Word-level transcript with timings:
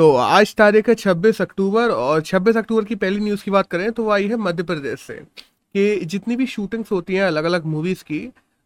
तो 0.00 0.12
आज 0.14 0.54
तारीख 0.56 0.88
है 0.88 0.94
26 0.94 1.40
अक्टूबर 1.40 1.90
और 1.90 2.20
26 2.22 2.56
अक्टूबर 2.56 2.84
की 2.84 2.94
पहली 2.94 3.20
न्यूज़ 3.20 3.42
की 3.44 3.50
बात 3.50 3.66
करें 3.70 3.90
तो 3.92 4.04
वो 4.04 4.10
आई 4.10 4.28
है 4.28 4.36
मध्य 4.36 4.62
प्रदेश 4.62 5.00
से, 5.00 5.14
कि 5.14 6.04
जितनी 6.04 6.36
भी 6.36 6.46
शूटिंग्स 6.46 6.92
होती 6.92 7.14
हैं 7.14 7.22
अलग 7.22 7.44
अलग 7.44 7.64
मूवीज़ 7.64 8.04
की 8.04 8.20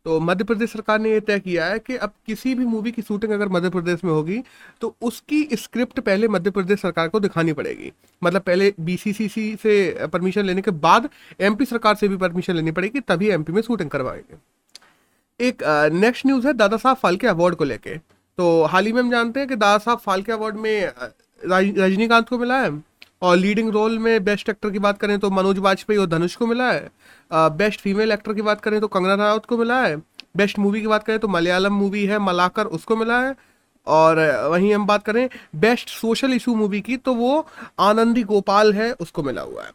तो 0.07 0.21
मध्य 0.21 0.45
प्रदेश 0.45 0.73
सरकार 0.73 1.01
ने 1.01 1.13
यह 1.13 1.21
तय 1.21 1.41
किया 1.41 1.67
है 1.67 1.79
कि 1.79 1.97
अब 1.97 2.13
किसी 2.27 2.55
भी 2.55 2.67
मूवी 2.67 2.93
की 2.93 3.03
शूटिंग 3.03 3.33
अगर 3.33 3.49
मध्य 3.49 3.71
प्रदेश 3.71 4.05
में 4.05 4.13
होगी 4.13 4.39
तो 4.81 4.95
उसकी 5.03 5.43
स्क्रिप्ट 5.55 6.01
पहले 6.01 6.29
मध्य 6.29 6.51
प्रदेश 6.51 6.81
सरकार 6.81 7.09
को 7.09 7.21
दिखानी 7.21 7.53
पड़ेगी। 7.53 7.93
मतलब 8.23 8.43
पहले 8.43 8.73
बीसीसीसी 8.81 9.55
से 9.57 10.07
परमिशन 10.07 10.45
लेने 10.45 10.63
के 10.63 10.71
बाद 10.81 11.09
एमपी 11.41 11.65
सरकार 11.65 11.95
से 11.95 12.09
भी 12.09 12.17
परमिशन 12.17 12.55
लेनी 12.55 12.71
पड़ेगी, 12.73 13.01
तभी 13.01 13.31
एमपी 13.31 13.53
में 13.53 13.63
शूटिंग 13.63 13.91
करवाएँगे। 13.91 15.47
एक 15.49 15.63
नेक्स्ट 15.95 16.27
न्यूज़ 16.27 16.47
है 16.47 16.53
दादा 16.55 16.77
साहब 16.77 16.97
फाल्के 16.97 17.27
अवार्ड 17.27 17.55
को 17.55 17.65
लेके। 17.65 17.99
तो 18.39 18.63
हाल 18.65 18.87
ही 18.87 18.93
में 18.93 19.01
हम 19.03 19.11
जानते 19.11 19.41
हैं 19.41 19.49
कि 19.49 19.57
दादा 19.57 19.79
साहब 19.79 19.99
फाल्के 19.99 20.33
अवार्ड 20.33 20.57
में 20.57 20.93
रजनीकांत 21.45 22.29
को 22.29 22.39
मिला 22.39 22.61
है? 22.61 22.83
और 23.23 23.37
लीडिंग 23.37 23.71
रोल 23.71 23.99
में 23.99 24.25
बेस्ट 24.25 24.49
एक्टर 24.49 24.71
की 24.71 24.79
बात 24.79 24.99
करें 24.99 25.19
तो 25.19 25.31
मनोज 25.31 25.59
वाजपेयी 25.59 25.99
और 25.99 26.07
धनुष 26.07 26.35
को 26.37 26.47
मिला 26.47 26.71
है। 26.73 26.91
बेस्ट 27.33 27.81
फीमेल 27.81 28.13
एक्टर 28.13 28.33
की 28.33 28.43
बात 28.43 28.61
करें 28.61 28.81
तो 28.81 28.89
कंगना 28.89 29.15
रावत 29.15 29.47
को 29.47 29.59
मिला 29.59 29.81
है। 29.83 29.97
बेस्ट 30.37 30.59
मूवी 30.59 30.81
की 30.81 30.87
बात 30.87 31.05
करें 31.05 31.19
तो 31.19 31.29
मलयालम 31.29 31.73
मूवी 31.73 32.05
है, 32.07 32.19
मलाकर 32.19 32.67
उसको 32.69 32.97
मिला 32.97 33.21
है। 33.21 33.35
और 33.87 34.19
वहीं 34.51 34.75
हम 34.75 34.87
बात 34.87 35.05
करें 35.05 35.29
बेस्ट 35.57 35.89
सोशल 35.91 36.33
इशू 36.33 36.55
मूवी 36.55 36.81
की 36.81 36.97
तो 36.97 37.15
वो 37.15 37.47
आनंदी 37.81 38.23
गोपाल 38.25 38.73
है, 38.73 38.93
उसको 38.93 39.23
मिला 39.23 39.43
हुआ 39.43 39.63
है। 39.63 39.71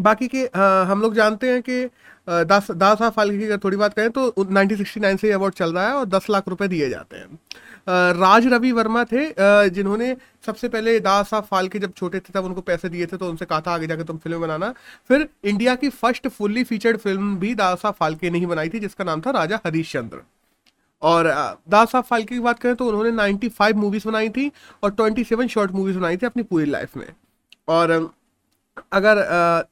बाकी 0.00 0.28
के 0.28 0.46
आ, 0.46 0.84
हम 0.84 1.02
लोग 1.02 1.14
जानते 1.14 1.50
हैं 1.50 1.62
कि 1.62 1.84
दास 2.28 2.70
दास 2.70 2.98
साहब 2.98 3.12
फाल्के 3.12 3.38
की 3.38 3.44
अगर 3.44 3.58
थोड़ी 3.58 3.76
बात 3.76 3.94
करें 3.94 4.10
तो 4.10 4.26
1969 4.30 5.16
से 5.20 5.26
ये 5.26 5.32
अवार्ड 5.34 5.54
चल 5.54 5.72
रहा 5.72 5.86
है 5.86 5.94
और 5.94 6.04
10 6.06 6.26
लाख 6.30 6.48
रुपए 6.48 6.68
दिए 6.68 6.88
जाते 6.90 7.16
हैं। 7.16 7.38
राज 8.14 8.46
रवि 8.46 8.70
वर्मा 8.72 9.04
थे 9.04 9.24
जिन्होंने 9.70 10.16
सबसे 10.46 10.68
पहले 10.68 10.98
दास 11.00 11.30
साहब 11.30 11.44
फाल्के 11.44 11.78
जब 11.78 11.92
छोटे 11.96 12.20
थे 12.20 12.32
तब 12.34 12.44
उनको 12.44 12.60
पैसे 12.62 12.88
दिए 12.88 13.06
थे 13.06 13.16
तो 13.16 13.28
उनसे 13.28 13.44
कहा 13.44 13.60
था 13.60 13.74
आगे 13.74 13.86
जाके 13.86 14.04
तुम 14.04 14.18
फ़िल्म 14.18 14.40
बनाना। 14.40 14.72
फिर 15.08 15.28
इंडिया 15.44 15.74
की 15.74 15.88
फ़र्स्ट 15.90 16.28
फुल्ली 16.28 16.64
फीचर्ड 16.64 16.98
फ़िल्म 16.98 17.36
भी 17.38 17.54
दास 17.54 17.82
साहब 17.82 17.94
फाल्के 17.94 18.30
ने 18.30 18.38
ही 18.38 18.46
बनाई 18.46 18.68
थी 18.68 18.80
जिसका 18.80 19.04
नाम 19.04 19.20
था 19.20 19.30
राजा 19.30 19.60
हरीश 19.66 19.92
चंद्र 19.92 20.22
और 21.02 21.26
दास 21.68 21.90
साहब 21.92 22.04
फाल्के 22.04 22.34
की 22.34 22.40
बात 22.40 22.58
करें 22.58 22.74
तो 22.76 22.86
उन्होंने 22.86 23.10
95 23.12 23.76
मूवीज़ 23.76 24.08
बनाई 24.08 24.28
थी 24.30 24.50
और 24.82 24.90
27 24.92 25.48
शॉर्ट 25.48 25.72
मूवीज़ 25.72 25.98
बनाई 25.98 26.16
थी 26.16 26.26
अपनी 26.26 26.42
पूरी 26.42 26.66
लाइफ 26.66 26.96
में। 26.96 27.06
और 27.68 28.10
अगर 28.92 29.24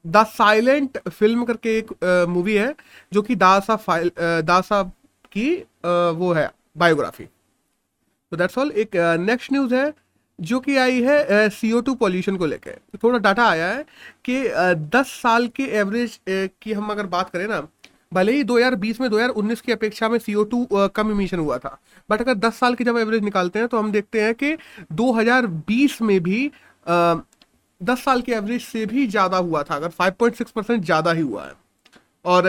द 0.07 0.25
साइलेंट 0.27 0.97
फ़िल्म 1.09 1.43
करके 1.45 1.77
एक 1.77 1.93
मूवी 2.29 2.55
है, 2.55 2.73
जो 3.11 3.21
कि 3.21 3.35
दासा 3.37 3.75
फ़ाइल 3.77 4.11
दासा 4.19 4.83
की 5.31 5.55
वो 5.83 6.33
है, 6.33 6.49
बायोग्राफी। 6.75 7.23
तो 7.23 8.37
दैट्स 8.37 8.57
ऑल 8.57 8.71
एक 8.73 8.95
नेक्स्ट 9.21 9.51
न्यूज़ 9.53 9.75
है, 9.75 9.93
जो 10.39 10.59
कि 10.59 10.75
आई 10.77 11.01
है 11.03 11.49
सी 11.51 11.71
ओ 11.71 11.79
टू 11.81 11.93
पॉल्यूशन 11.95 12.37
को 12.37 12.45
लेकर 12.45 12.71
तो 12.71 12.97
थोड़ा 13.03 13.19
डाटा 13.19 13.47
आया 13.47 13.67
है 13.67 13.83
कि 14.25 14.43
दस 14.91 15.07
साल 15.21 15.47
के 15.55 15.63
एवरेज 15.77 16.19
की 16.29 16.73
हम 16.73 16.89
अगर 16.91 17.05
बात 17.07 17.29
करें 17.29 17.47
ना, 17.47 17.67
भले 18.13 18.31
ही 18.33 18.43
2020 18.43 18.99
में 19.01 19.07
2019 19.09 19.61
की 19.61 19.71
अपेक्षा 19.71 20.09
में 20.09 20.17
सी 20.19 20.33
कम 20.95 21.11
इमिशन 21.11 21.39
हुआ 21.39 21.57
था 21.57 21.77
बट 22.09 22.21
अगर 22.21 22.33
10 22.37 22.59
साल 22.59 22.75
की 22.75 22.83
जब 22.83 22.97
एवरेज 22.97 23.23
निकालते 23.23 23.59
हैं 23.59 23.67
तो 23.67 23.79
हम 23.79 23.91
देखते 23.91 24.21
हैं 24.21 24.33
कि 24.35 24.55
2020 24.93 26.01
में 26.01 26.19
भी 26.23 26.45
दस 27.81 28.03
साल 28.03 28.21
के 28.21 28.31
एवरेज 28.31 28.61
से 28.61 28.85
भी 28.85 29.05
ज़्यादा 29.07 29.37
हुआ 29.39 29.63
था 29.63 29.75
अगर 29.75 29.89
5.6 29.91 30.51
परसेंट 30.51 30.83
ज़्यादा 30.85 31.11
ही 31.11 31.21
हुआ 31.21 31.45
है। 31.45 31.53
और 32.25 32.47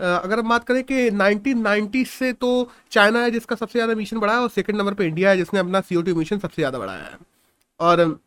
अगर 0.00 0.38
हम 0.38 0.48
बात 0.48 0.64
करें 0.64 0.82
कि 0.84 1.10
1990 1.10 2.04
से 2.08 2.32
तो 2.34 2.70
चाइना 2.92 3.20
है 3.22 3.30
जिसका 3.30 3.56
सबसे 3.56 3.78
ज़्यादा 3.78 3.94
मिशन 3.94 4.18
बढ़ा 4.20 4.32
है 4.34 4.40
और 4.40 4.48
सेकंड 4.50 4.76
नंबर 4.76 4.94
पे 4.94 5.06
इंडिया 5.06 5.30
है 5.30 5.36
जिसने 5.36 5.60
अपना 5.60 5.80
सी 5.80 5.96
ओ 5.96 6.02
टी 6.02 6.14
मिशन 6.14 6.38
सबसे 6.38 6.62
ज़्यादा 6.62 6.78
बढ़ाया 6.78 7.02
है। 7.02 7.16
और 7.80 8.18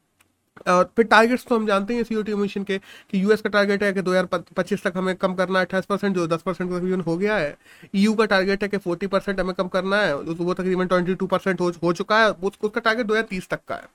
और 0.67 0.83
फिर 0.95 1.05
टारगेट्स 1.05 1.45
तो 1.45 1.55
हम 1.55 1.65
जानते 1.67 1.93
हैं 1.95 2.03
सी 2.03 2.15
ओ 2.15 2.37
मिशन 2.37 2.63
के 2.63 2.77
कि 2.77 3.23
यूएस 3.23 3.41
का 3.41 3.49
टारगेट 3.49 3.83
है 3.83 3.91
कि 3.93 4.01
2025 4.01 4.83
तक 4.83 4.93
हमें 4.97 5.15
कम 5.15 5.33
करना 5.35 5.59
है 5.59 5.65
अट्ठाईस 5.65 5.85
परसेंट 5.85 6.15
जो 6.15 6.27
दस 6.27 6.41
परसेंट 6.41 6.69
का 6.69 6.77
तकरीबन 6.77 7.01
हो 7.01 7.17
गया 7.17 7.37
है। 7.37 7.55
ईयू 7.95 8.13
का 8.13 8.25
टारगेट 8.25 8.63
है 8.63 8.69
कि 8.69 8.77
40 8.79 9.07
परसेंट 9.07 9.39
हमें 9.39 9.53
कम 9.55 9.67
करना 9.67 10.01
है 10.01 10.15
वो 10.15 10.53
तकरीबन 10.53 10.87
22 10.87 11.27
परसेंट 11.27 11.61
हो, 11.61 11.71
हो 11.83 11.93
चुका 11.93 12.19
है 12.19 12.31
उसका 12.31 12.79
टारगेट 12.79 13.05
2030 13.07 13.49
तक 13.49 13.59
का 13.67 13.75
है। 13.75 13.87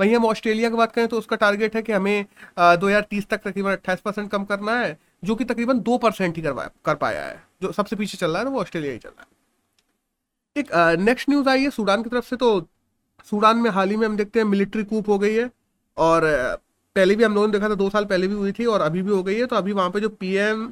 वहीं 0.00 0.14
हम 0.16 0.24
ऑस्ट्रेलिया 0.26 0.68
की 0.70 0.76
बात 0.76 0.92
करें 0.92 1.08
तो 1.08 1.18
उसका 1.18 1.36
टारगेट 1.36 1.76
है 1.76 1.82
कि 1.82 1.92
हमें 1.92 2.24
दो 2.58 2.86
हज़ार 2.86 3.06
तीस 3.10 3.26
तक 3.28 3.40
तकरीबन 3.40 3.72
अट्ठाईस 3.72 4.00
परसेंट 4.00 4.30
कम 4.30 4.44
करना 4.44 4.78
है, 4.78 4.96
जो 5.22 5.34
कि 5.34 5.44
तकरीबन 5.46 5.80
दो 5.80 5.98
परसेंट 5.98 6.36
ही 6.36 6.42
करवा 6.42 6.68
कर 6.84 6.94
पाया 6.96 7.24
है, 7.24 7.42
जो 7.62 7.72
सबसे 7.72 7.96
पीछे 7.96 8.18
चल 8.18 8.30
रहा 8.30 8.38
है 8.38 8.44
ना, 8.44 8.50
वो 8.50 8.60
ऑस्ट्रेलिया 8.60 8.92
ही 8.92 8.98
चल 8.98 9.08
रहा 9.08 9.22
है। 9.22 9.28
एक 10.56 10.98
नेक्स्ट 11.00 11.28
न्यूज़ 11.30 11.48
आई 11.48 11.62
है 11.62 11.70
सूडान 11.70 12.02
की 12.02 12.10
तरफ़ 12.10 12.24
से 12.26 12.36
तो 12.36 12.60
सूडान 13.26 13.58
में 13.58 13.70
हाल 13.70 13.90
ही 13.90 13.96
में 13.96 14.06
हम 14.06 14.16
देखते 14.16 14.38
हैं 14.38 14.46
मिलिट्री 14.46 14.84
कूप 14.84 15.08
हो 15.08 15.18
गई 15.18 15.34
है, 15.34 15.50
और 15.96 16.22
पहले 16.96 17.14
भी 17.16 17.24
हम 17.24 17.34
लोगों 17.34 17.46
ने 17.46 17.52
देखा 17.52 17.68
था, 17.68 17.74
दो 17.74 17.88
साल 17.90 18.04
पहले 18.04 18.28
भी 18.28 18.34
हुई 18.34 18.52
थी, 18.52 18.64
और 18.66 18.80
अभी 18.80 19.02
भी 19.02 19.10
हो 19.10 19.22
गई 19.22 19.34
है 19.36 19.46
तो 19.46 19.56
अभी 19.56 19.72
वहाँ 19.72 19.90
पे 19.90 20.00
जो 20.00 20.08
पी 20.10 20.32
एम 20.36 20.64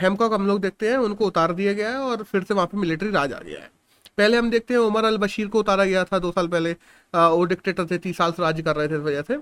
हेमकॉक 0.00 0.32
हम 0.32 0.46
लोग 0.46 0.60
देखते 0.60 0.90
हैं, 0.90 0.96
उनको 0.98 1.26
उतार 1.26 1.52
दिया 1.54 1.72
गया 1.72 1.90
है, 1.90 1.98
और 1.98 2.22
फिर 2.24 2.42
से 2.42 2.54
वहाँ 2.54 2.66
पे 2.66 2.78
मिलिट्री 2.78 3.10
राज 3.10 3.32
आ 3.32 3.38
गया 3.40 3.60
है। 3.60 3.70
पहले 4.18 4.36
हम 4.36 4.50
देखते 4.50 4.74
हैं 4.74 4.80
उमर 4.80 5.04
अल 5.04 5.16
बशीर 5.18 5.46
को 5.48 5.58
उतारा 5.58 5.84
गया 5.84 6.04
था 6.04 6.18
दो 6.18 6.30
साल 6.32 6.48
पहले। 6.48 6.72
वो 7.14 7.44
डिक्टेटर 7.44 7.86
थे, 7.86 7.98
तीस 7.98 8.16
साल 8.16 8.32
से 8.32 8.42
राज्य 8.42 8.62
कर 8.62 8.76
रहे 8.76 8.88
थे 8.88 8.94
इस 8.94 9.00
वजह 9.00 9.22
से। 9.22 9.38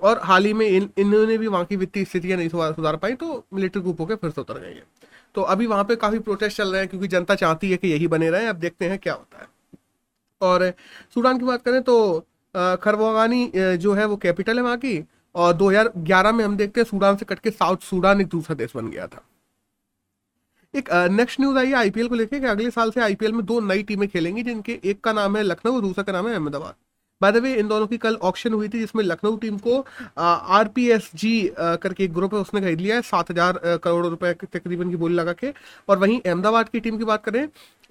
और 0.00 0.20
हाल 0.24 0.44
ही 0.44 0.52
में 0.52 0.66
इन, 0.66 0.88
इन्होंने 0.98 1.38
भी 1.38 1.46
वहाँ 1.46 1.64
की 1.64 1.76
वित्तीय 1.76 2.04
स्थितियाँ 2.04 2.38
नहीं 2.38 2.48
सुधार 2.48 2.96
पाई 2.96 3.14
तो 3.14 3.44
मिलिट्री 3.54 3.82
ग्रुप 3.82 4.00
होकर 4.00 4.16
फिर 4.16 4.30
से 4.30 4.40
उतर 4.40 4.58
गई 4.58 4.68
है। 4.68 4.82
तो 5.34 5.42
अभी 5.44 5.66
वहाँ 5.66 5.84
पे 5.84 5.96
काफ़ी 5.96 6.18
प्रोटेस्ट 6.18 6.56
चल 6.56 6.68
रहे 6.68 6.80
हैं, 6.80 6.88
क्योंकि 6.88 7.08
जनता 7.08 7.34
चाहती 7.34 7.70
है 7.70 7.76
कि 7.76 7.88
यही 7.88 8.06
बने 8.08 8.30
रहे। 8.30 8.46
अब 8.46 8.56
देखते 8.56 8.88
हैं 8.88 8.98
क्या 8.98 9.14
होता 9.14 9.38
है। 9.38 9.48
और 10.40 10.72
सूडान 11.14 11.38
की 11.38 11.44
बात 11.44 11.62
करें 11.62 11.82
तो 11.82 12.26
खरवानी 12.82 13.50
जो 13.54 13.92
है 13.92 14.04
वो 14.06 14.16
कैपिटल 14.16 14.56
है 14.56 14.62
वहाँ 14.62 14.76
की। 14.78 15.02
और 15.34 15.52
2011 15.52 16.32
में 16.32 16.44
हम 16.44 16.56
देखते 16.56 16.80
हैं 16.80 16.86
सूडान 16.86 17.16
से 17.16 17.24
कट 17.24 17.38
के 17.38 17.50
साउथ 17.50 17.76
सूडान 17.82 18.20
एक 18.20 18.26
दूसरा 18.26 18.54
देश 18.56 18.76
बन 18.76 18.90
गया 18.90 19.06
था। 19.06 19.24
एक 20.74 20.88
नेक्स्ट 21.12 21.40
न्यूज़ 21.40 21.58
आई 21.58 21.66
है 21.66 21.74
आईपीएल 21.76 22.08
को 22.08 22.14
लेकर 22.14 22.46
अगले 22.48 22.70
साल 22.72 22.90
से 22.90 23.00
आईपीएल 23.02 23.32
में 23.32 23.44
दो 23.46 23.60
नई 23.62 23.82
टीमें 23.84 24.08
खेलेंगी, 24.08 24.42
जिनके 24.42 24.78
एक 24.84 25.00
का 25.00 25.12
नाम 25.12 25.36
है 25.36 25.42
लखनऊ 25.42 25.74
और 25.74 25.80
दूसरा 25.82 26.04
का 26.04 26.12
नाम 26.12 26.28
है 26.28 26.34
अहमदाबाद। 26.34 26.74
बाय 27.20 27.32
द 27.32 27.36
वे 27.36 27.52
इन 27.54 27.68
दोनों 27.68 27.86
की 27.86 27.96
कल 27.98 28.14
ऑक्शन 28.22 28.52
हुई 28.52 28.68
थी, 28.68 28.78
जिसमें 28.78 29.02
लखनऊ 29.04 29.36
टीम 29.38 29.58
को 29.58 29.84
आर 30.18 30.68
पी 30.68 30.88
एस 30.90 31.10
जी 31.14 31.52
करके 31.58 32.04
एक 32.04 32.12
ग्रुप 32.14 32.34
है, 32.34 32.40
उसने 32.40 32.60
खरीद 32.60 32.80
लिया 32.80 32.96
है, 32.96 33.02
सात 33.02 33.30
हज़ार 33.30 33.60
करोड़ 33.78 34.06
रुपए 34.06 34.32
तकरीबन 34.34 34.90
की 34.90 34.96
बोली 34.96 35.14
लगा 35.14 35.32
के। 35.34 35.52
और 35.88 35.98
वहीं 35.98 36.20
अहमदाबाद 36.20 36.68
की 36.68 36.80
टीम 36.80 36.98
की 36.98 37.04
बात 37.04 37.24
करें 37.24 37.48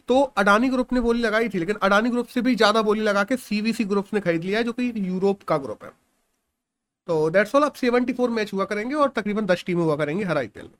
तो 0.10 0.22
अडानी 0.38 0.70
ग्रुप 0.70 0.94
ने 0.94 1.00
बोली 1.02 1.22
लगाई 1.22 1.50
थी, 1.50 1.60
लेकिन 1.60 1.76
अडानी 1.82 2.10
ग्रुप 2.10 2.28
से 2.28 2.42
भी 2.42 2.56
ज़्यादा 2.56 2.82
बोली 2.84 3.02
लगा 3.04 3.24
के 3.24 3.38
सीवीसी 3.40 3.84
ग्रुप 3.86 4.14
ने 4.14 4.20
खरीद 4.22 4.44
लिया 4.44 4.60
है, 4.60 4.64
जो 4.64 4.72
कि 4.74 4.94
यूरोप 4.98 5.44
का 5.44 5.58
ग्रुप 5.60 5.84
है। 5.84 5.92
तो 7.08 7.28
डेट्स 7.30 7.56
ऑल 7.56 7.64
अब 7.64 7.74
सेवेंटी 7.76 8.14
फोर 8.14 8.30
मैच 8.32 8.54
हुआ 8.54 8.66
करेंगे 8.66 8.96
और 8.96 9.10
तकरीबन 9.16 9.46
दस 9.46 9.64
टीमें 9.68 9.84
हुआ 9.84 9.96
करेंगे 9.96 10.24
हर 10.24 10.38
आईपीएल 10.38 10.66
में। 10.66 10.78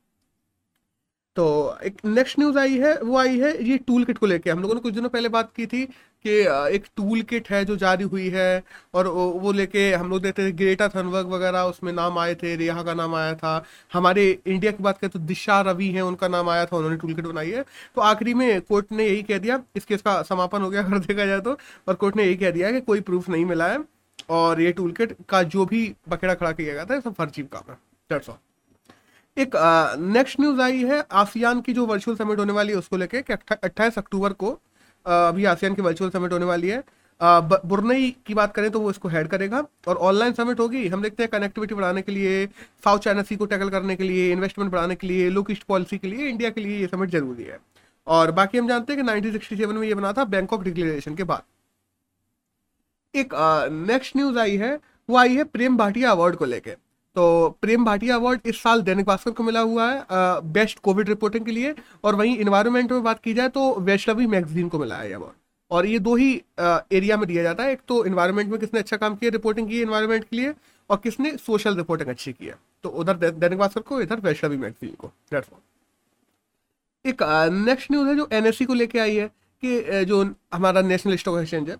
तो 1.38 1.44
एक 1.84 1.96
नेक्स्ट 2.06 2.40
न्यूज़ 2.40 2.58
आई 2.60 2.78
है, 2.78 2.98
वो 3.02 3.18
आई 3.18 3.40
है 3.40 3.52
ये 3.66 3.78
टूल 3.78 4.04
किट 4.06 4.18
को 4.18 4.26
लेके। 4.26 4.50
हम 4.50 4.60
लोगों 4.62 4.76
ने 4.76 4.82
कुछ 4.82 4.94
दिनों 4.94 5.10
पहले 5.10 5.30
बात 5.30 5.52
की 5.56 5.66
थी 5.66 5.86
कि 5.86 6.32
एक 6.76 6.86
टूल 6.98 7.22
किट 7.30 7.50
है 7.52 7.64
जो 7.66 7.76
जारी 7.76 8.04
हुई 8.04 8.28
है 8.30 8.64
और 8.94 9.08
वो 9.08 9.52
लेके 9.52 9.92
हम 9.94 10.10
लोग 10.10 10.22
देखते 10.22 10.46
थे 10.48 10.52
ग्रेटा 10.54 10.88
थनवर्ग 10.90 11.28
वगैरह, 11.30 11.62
उसमें 11.64 11.92
नाम 11.94 12.18
आए 12.20 12.36
थे 12.36 12.56
रेहा 12.56 12.84
का 12.84 12.94
नाम 12.94 13.16
आया 13.16 13.34
था। 13.36 13.64
हमारे 13.94 14.30
इंडिया 14.48 14.72
की 14.72 14.84
बात 14.84 14.98
करें 14.98 15.12
तो 15.12 15.20
दिशा 15.22 15.60
रवि 15.62 15.88
है, 15.88 16.02
उनका 16.02 16.28
नाम 16.28 16.50
आया 16.50 16.66
था, 16.66 16.78
उन्होंने 16.78 16.98
टूल 16.98 17.14
किट 17.14 17.26
बनाई 17.26 17.52
है। 17.52 17.66
तो 17.96 18.02
आखिरी 18.04 18.34
में 18.34 18.62
कोर्ट 18.62 18.92
ने 18.92 19.08
यही 19.08 19.24
कह 19.24 19.38
दिया, 19.40 19.62
इस 19.76 19.86
केस 19.86 20.02
का 20.02 20.22
समापन 20.24 20.62
हो 20.62 20.70
गया 20.70 20.84
अगर 20.84 21.00
देखा 21.08 21.26
जाए 21.26 21.40
तो 21.42 21.58
और 21.88 21.96
कोर्ट 21.96 22.16
ने 22.16 22.24
यही 22.24 22.36
कह 22.36 22.52
दिया 22.52 22.72
कि 22.72 22.82
कोई 22.84 23.02
प्रूफ 23.02 23.30
नहीं 23.30 23.46
मिला 23.46 23.68
है 23.68 23.84
और 24.32 24.62
ये 24.62 24.72
टूल 24.72 24.92
किट 24.92 25.16
का 25.30 25.44
जो 25.46 25.66
भी 25.66 25.86
बकेड़ा 26.10 26.34
खड़ा 26.34 26.52
किया 26.52 26.74
गया 26.74 26.86
था 26.86 27.00
सब 27.00 27.14
फर्जी 27.14 27.44
काम 27.44 27.72
है। 27.72 27.78
डेट्स 28.10 28.30
ऑल 28.30 28.36
एक 29.38 29.56
नेक्स्ट 30.00 30.40
न्यूज़ 30.40 30.60
आई 30.62 30.84
है, 30.84 31.04
आसियान 31.12 31.62
की 31.62 31.74
जो 31.74 31.86
वर्चुअल 31.86 32.18
समिट 32.18 32.40
होने 32.40 32.54
वाली 32.54 32.72
है, 32.72 32.78
उसको 32.78 32.98
लेके 32.98 33.22
कि 33.22 33.34
अट्ठाईस 33.34 33.98
अक्टूबर 33.98 34.34
को 34.34 34.52
अभी 35.06 35.46
आसियान 35.46 35.76
की 35.76 35.82
वर्चुअल 35.82 36.10
समिट 36.12 36.34
होने 36.34 36.46
वाली 36.46 36.70
है। 36.70 36.84
बुरनई 37.22 38.10
की 38.28 38.34
बात 38.34 38.54
करें 38.56 38.70
तो 38.72 38.80
वो 38.80 38.90
इसको 38.92 39.10
हेड 39.10 39.28
करेगा 39.28 39.64
और 39.88 39.98
ऑनलाइन 39.98 40.34
समिट 40.34 40.60
होगी। 40.60 40.88
हम 40.88 41.02
देखते 41.02 41.24
हैं 41.24 41.30
कनेक्टिविटी 41.32 41.76
बढ़ाने 41.76 42.02
के 42.02 42.12
लिए 42.12 42.46
साउथ 42.84 43.00
चाइना 43.00 43.22
सी 43.24 43.36
को 43.36 43.46
टैकल 43.46 43.70
करने 43.70 43.96
के 43.96 44.04
लिए 44.04 44.32
इन्वेस्टमेंट 44.32 44.72
बढ़ाने 44.72 44.96
के 44.96 45.08
लिए 45.08 45.30
लो 45.30 45.46
ईस्ट 45.52 45.64
पॉलिसी 45.64 45.98
के 45.98 46.08
लिए 46.08 46.28
इंडिया 46.30 46.50
के 46.50 46.62
लिए 46.62 46.80
ये 46.80 46.88
समिट 46.88 47.10
ज़रूरी 47.10 47.44
है। 47.44 47.60
और 48.08 48.32
बाकी 48.32 48.58
हम 48.58 48.68
जानते 48.68 48.94
हैं 48.94 49.02
कि 49.02 49.10
1967 49.10 49.74
में 49.74 49.88
ये 49.88 49.94
बना 49.96 50.14
था 50.14 50.24
बैंकॉक 50.26 50.64
डिक्लेरेशन 50.64 51.16
के 51.16 51.24
बाद। 51.24 51.42
एक 53.14 53.30
नेक्स्ट 53.90 54.18
न्यूज़ 54.18 54.40
आई 54.40 54.56
है, 54.58 54.80
वो 55.10 55.18
आई 55.18 55.36
है 55.36 55.44
प्रेम 55.46 55.78
भाटिया 55.78 56.12
अवार्ड 56.12 56.36
को 56.36 56.46
लेकर 56.46 56.76
तो 57.16 57.50
प्रेम 57.62 57.86
भाटिया 57.86 58.16
अवार्ड 58.16 58.48
इस 58.48 58.62
साल 58.64 58.82
दैनिक 58.82 59.06
भास्कर 59.06 59.32
को 59.32 59.44
मिला 59.44 59.60
हुआ 59.62 59.92
है 59.92 60.06
बेस्ट 60.54 60.80
कोविड 60.80 61.10
रिपोर्टिंग 61.10 61.46
के 61.46 61.52
लिए। 61.52 61.74
और 62.04 62.16
वहीं 62.16 62.38
इन्वायरमेंट 62.38 62.92
में 62.92 63.04
बात 63.04 63.20
की 63.24 63.34
जाए 63.34 63.50
तो 63.50 63.74
वैष्णवी 63.82 64.28
मैगजीन 64.28 64.70
को 64.70 64.80
मिला 64.80 64.96
है 64.98 65.12
अवार्ड 65.14 65.36
और 65.72 65.86
ये 65.86 66.00
दो 66.00 66.16
ही 66.16 66.34
एरिया 66.60 67.18
में 67.18 67.28
दिया 67.28 67.44
जाता 67.44 67.64
है। 67.64 67.72
एक 67.72 67.80
तो 67.88 68.04
इन्वायरमेंट 68.06 68.50
में 68.52 68.60
किसने 68.60 68.80
अच्छा 68.80 68.98
काम 68.98 69.16
किया 69.16 69.32
रिपोर्टिंग 69.32 69.70
की 69.70 69.82
इन्वायरमेंट 69.82 70.24
के 70.24 70.36
लिए, 70.36 70.54
और 70.90 70.98
किसने 71.04 71.36
सोशल 71.38 71.76
रिपोर्टिंग 71.78 72.10
अच्छी 72.10 72.34
की 72.34 72.46
है। 72.46 72.56
तो 72.84 72.90
उधर 72.90 73.30
दैनिक 73.30 73.60
भास्कर 73.60 73.82
को, 73.82 74.02
इधर 74.02 74.20
वैष्णवी 74.22 74.58
मैगजीन 74.58 74.96
को 75.00 75.12
एक 77.06 77.24
नेक्स्ट 77.66 77.92
न्यूज़ 77.92 78.08
है 78.08 78.16
जो 78.16 78.28
एनएससी 78.32 78.66
को 78.66 78.74
लेके 78.74 79.00
आई 79.00 79.16
है 79.16 79.28
कि 79.64 80.04
जो 80.06 80.24
हमारा 80.54 80.82
नेशनल 80.84 81.16
स्टॉक 81.18 81.40
एक्सचेंज 81.40 81.70
है 81.70 81.76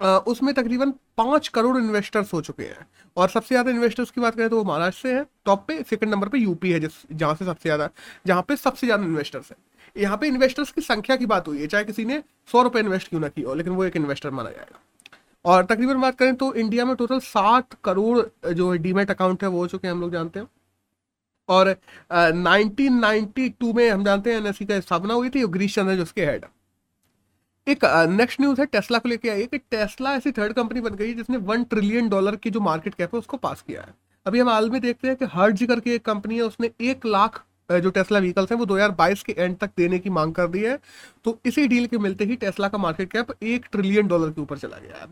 उसमें 0.00 0.52
तकरीबन 0.54 0.90
पाँच 1.18 1.48
करोड़ 1.48 1.76
इन्वेस्टर्स 1.78 2.32
हो 2.34 2.40
चुके 2.42 2.64
हैं। 2.64 2.86
और 3.16 3.28
सबसे 3.28 3.54
ज़्यादा 3.54 3.70
इन्वेस्टर्स 3.70 4.10
की 4.10 4.20
बात 4.20 4.34
करें 4.36 4.48
तो 4.48 4.56
वो 4.56 4.64
महाराष्ट्र 4.64 5.08
से 5.08 5.14
है। 5.14 5.24
टॉप 5.46 5.64
पे 5.68 5.82
सेकंड 5.82 6.10
नंबर 6.10 6.28
पे 6.28 6.38
यूपी 6.38 6.72
है, 6.72 6.80
जिस, 6.80 6.92
जहाँ 7.12 7.34
से 7.34 7.44
सबसे 7.44 7.68
ज़्यादा, 7.68 7.88
जहाँ 8.26 8.42
पे 8.48 8.56
सबसे 8.56 8.86
ज़्यादा 8.86 9.04
इन्वेस्टर्स 9.04 9.50
है। 9.50 9.56
यहाँ 9.96 10.16
पे 10.16 10.26
इन्वेस्टर्स 10.28 10.70
की 10.72 10.80
संख्या 10.80 11.16
की 11.16 11.26
बात 11.26 11.48
हुई 11.48 11.60
है, 11.60 11.66
चाहे 11.66 11.84
किसी 11.84 12.04
ने 12.04 12.22
सौ 12.48 12.62
रुपये 12.62 12.82
इन्वेस्ट 12.82 13.08
क्यों 13.08 13.20
ना 13.20 13.28
की 13.28 13.42
हो, 13.42 13.54
लेकिन 13.54 13.72
वो 13.72 13.84
एक 13.84 13.96
इन्वेस्टर 13.96 14.30
माना 14.30 14.50
जाएगा। 14.50 14.80
और 15.44 15.64
तकरीबन 15.64 16.00
बात 16.00 16.18
करें 16.18 16.34
तो 16.36 16.52
इंडिया 16.54 16.84
में 16.84 16.94
टोटल 16.96 17.18
सात 17.20 17.76
करोड़ 17.84 18.52
जो 18.52 18.70
है 18.72 18.78
डीमेट 18.78 19.10
अकाउंट 19.10 19.42
है, 19.42 19.48
वो 19.48 19.58
हो 19.58 19.66
चुके 19.66 19.86
हैं, 19.86 19.94
हम 19.94 20.00
लोग 20.00 20.12
जानते 20.12 20.40
हैं। 20.40 20.48
और 21.48 21.76
नाइनटीन 22.10 22.92
में 23.66 23.90
हम 23.90 24.04
जानते 24.04 24.30
हैं 24.30 24.38
एनएससी 24.38 24.64
का 24.66 24.80
स्थापना 24.80 25.14
हुई 25.14 25.30
थी 25.30 25.46
ग्रीश 25.48 25.74
चंद्र 25.74 25.94
जो 25.96 26.02
उसके 26.02 26.26
हेड 26.26 26.44
एक 27.70 27.84
नेक्स्ट 28.10 28.40
न्यूज़ 28.40 28.60
है 28.60 28.66
टेस्ला 28.66 28.98
को 28.98 29.08
लेके 29.08 29.28
आई 29.30 29.40
है 29.40 29.46
कि 29.46 29.58
टेस्ला 29.58 30.14
ऐसी 30.14 30.30
थर्ड 30.32 30.52
कंपनी 30.52 30.80
बन 30.80 30.94
गई 30.94 31.08
है 31.08 31.14
जिसने 31.14 31.36
वन 31.48 31.64
ट्रिलियन 31.64 32.08
डॉलर 32.08 32.36
की 32.36 32.50
जो 32.50 32.60
मार्केट 32.60 32.94
कैप 32.94 33.14
है 33.14 33.18
उसको 33.18 33.36
पास 33.36 33.62
किया 33.66 33.82
है। 33.82 33.94
अभी 34.26 34.40
हम 34.40 34.48
हाल 34.48 34.70
में 34.70 34.80
देखते 34.80 35.08
हैं 35.08 35.16
कि 35.16 35.24
हर्ज 35.32 35.62
करके 35.64 35.94
एक 35.94 36.04
कंपनी 36.04 36.36
है, 36.36 36.42
उसने 36.42 36.70
एक 36.80 37.06
लाख 37.06 37.42
जो 37.72 37.90
टेस्ला 37.90 38.18
व्हीकल्स 38.18 38.50
हैं, 38.52 38.58
वो 38.58 38.64
2022 38.66 39.22
के 39.22 39.34
एंड 39.38 39.56
तक 39.58 39.70
देने 39.76 39.98
की 39.98 40.10
मांग 40.10 40.32
कर 40.34 40.46
दी 40.46 40.62
है। 40.62 40.78
तो 41.24 41.38
इसी 41.46 41.66
डील 41.68 41.86
के 41.86 41.98
मिलते 41.98 42.24
ही 42.24 42.36
टेस्ला 42.36 42.68
का 42.68 42.78
मार्केट 42.78 43.12
कैप 43.12 43.28
एक 43.42 43.66
ट्रिलियन 43.72 44.08
डॉलर 44.08 44.30
के 44.30 44.40
ऊपर 44.40 44.58
चला 44.58 44.78
गया 44.78 44.96
है। 44.96 45.06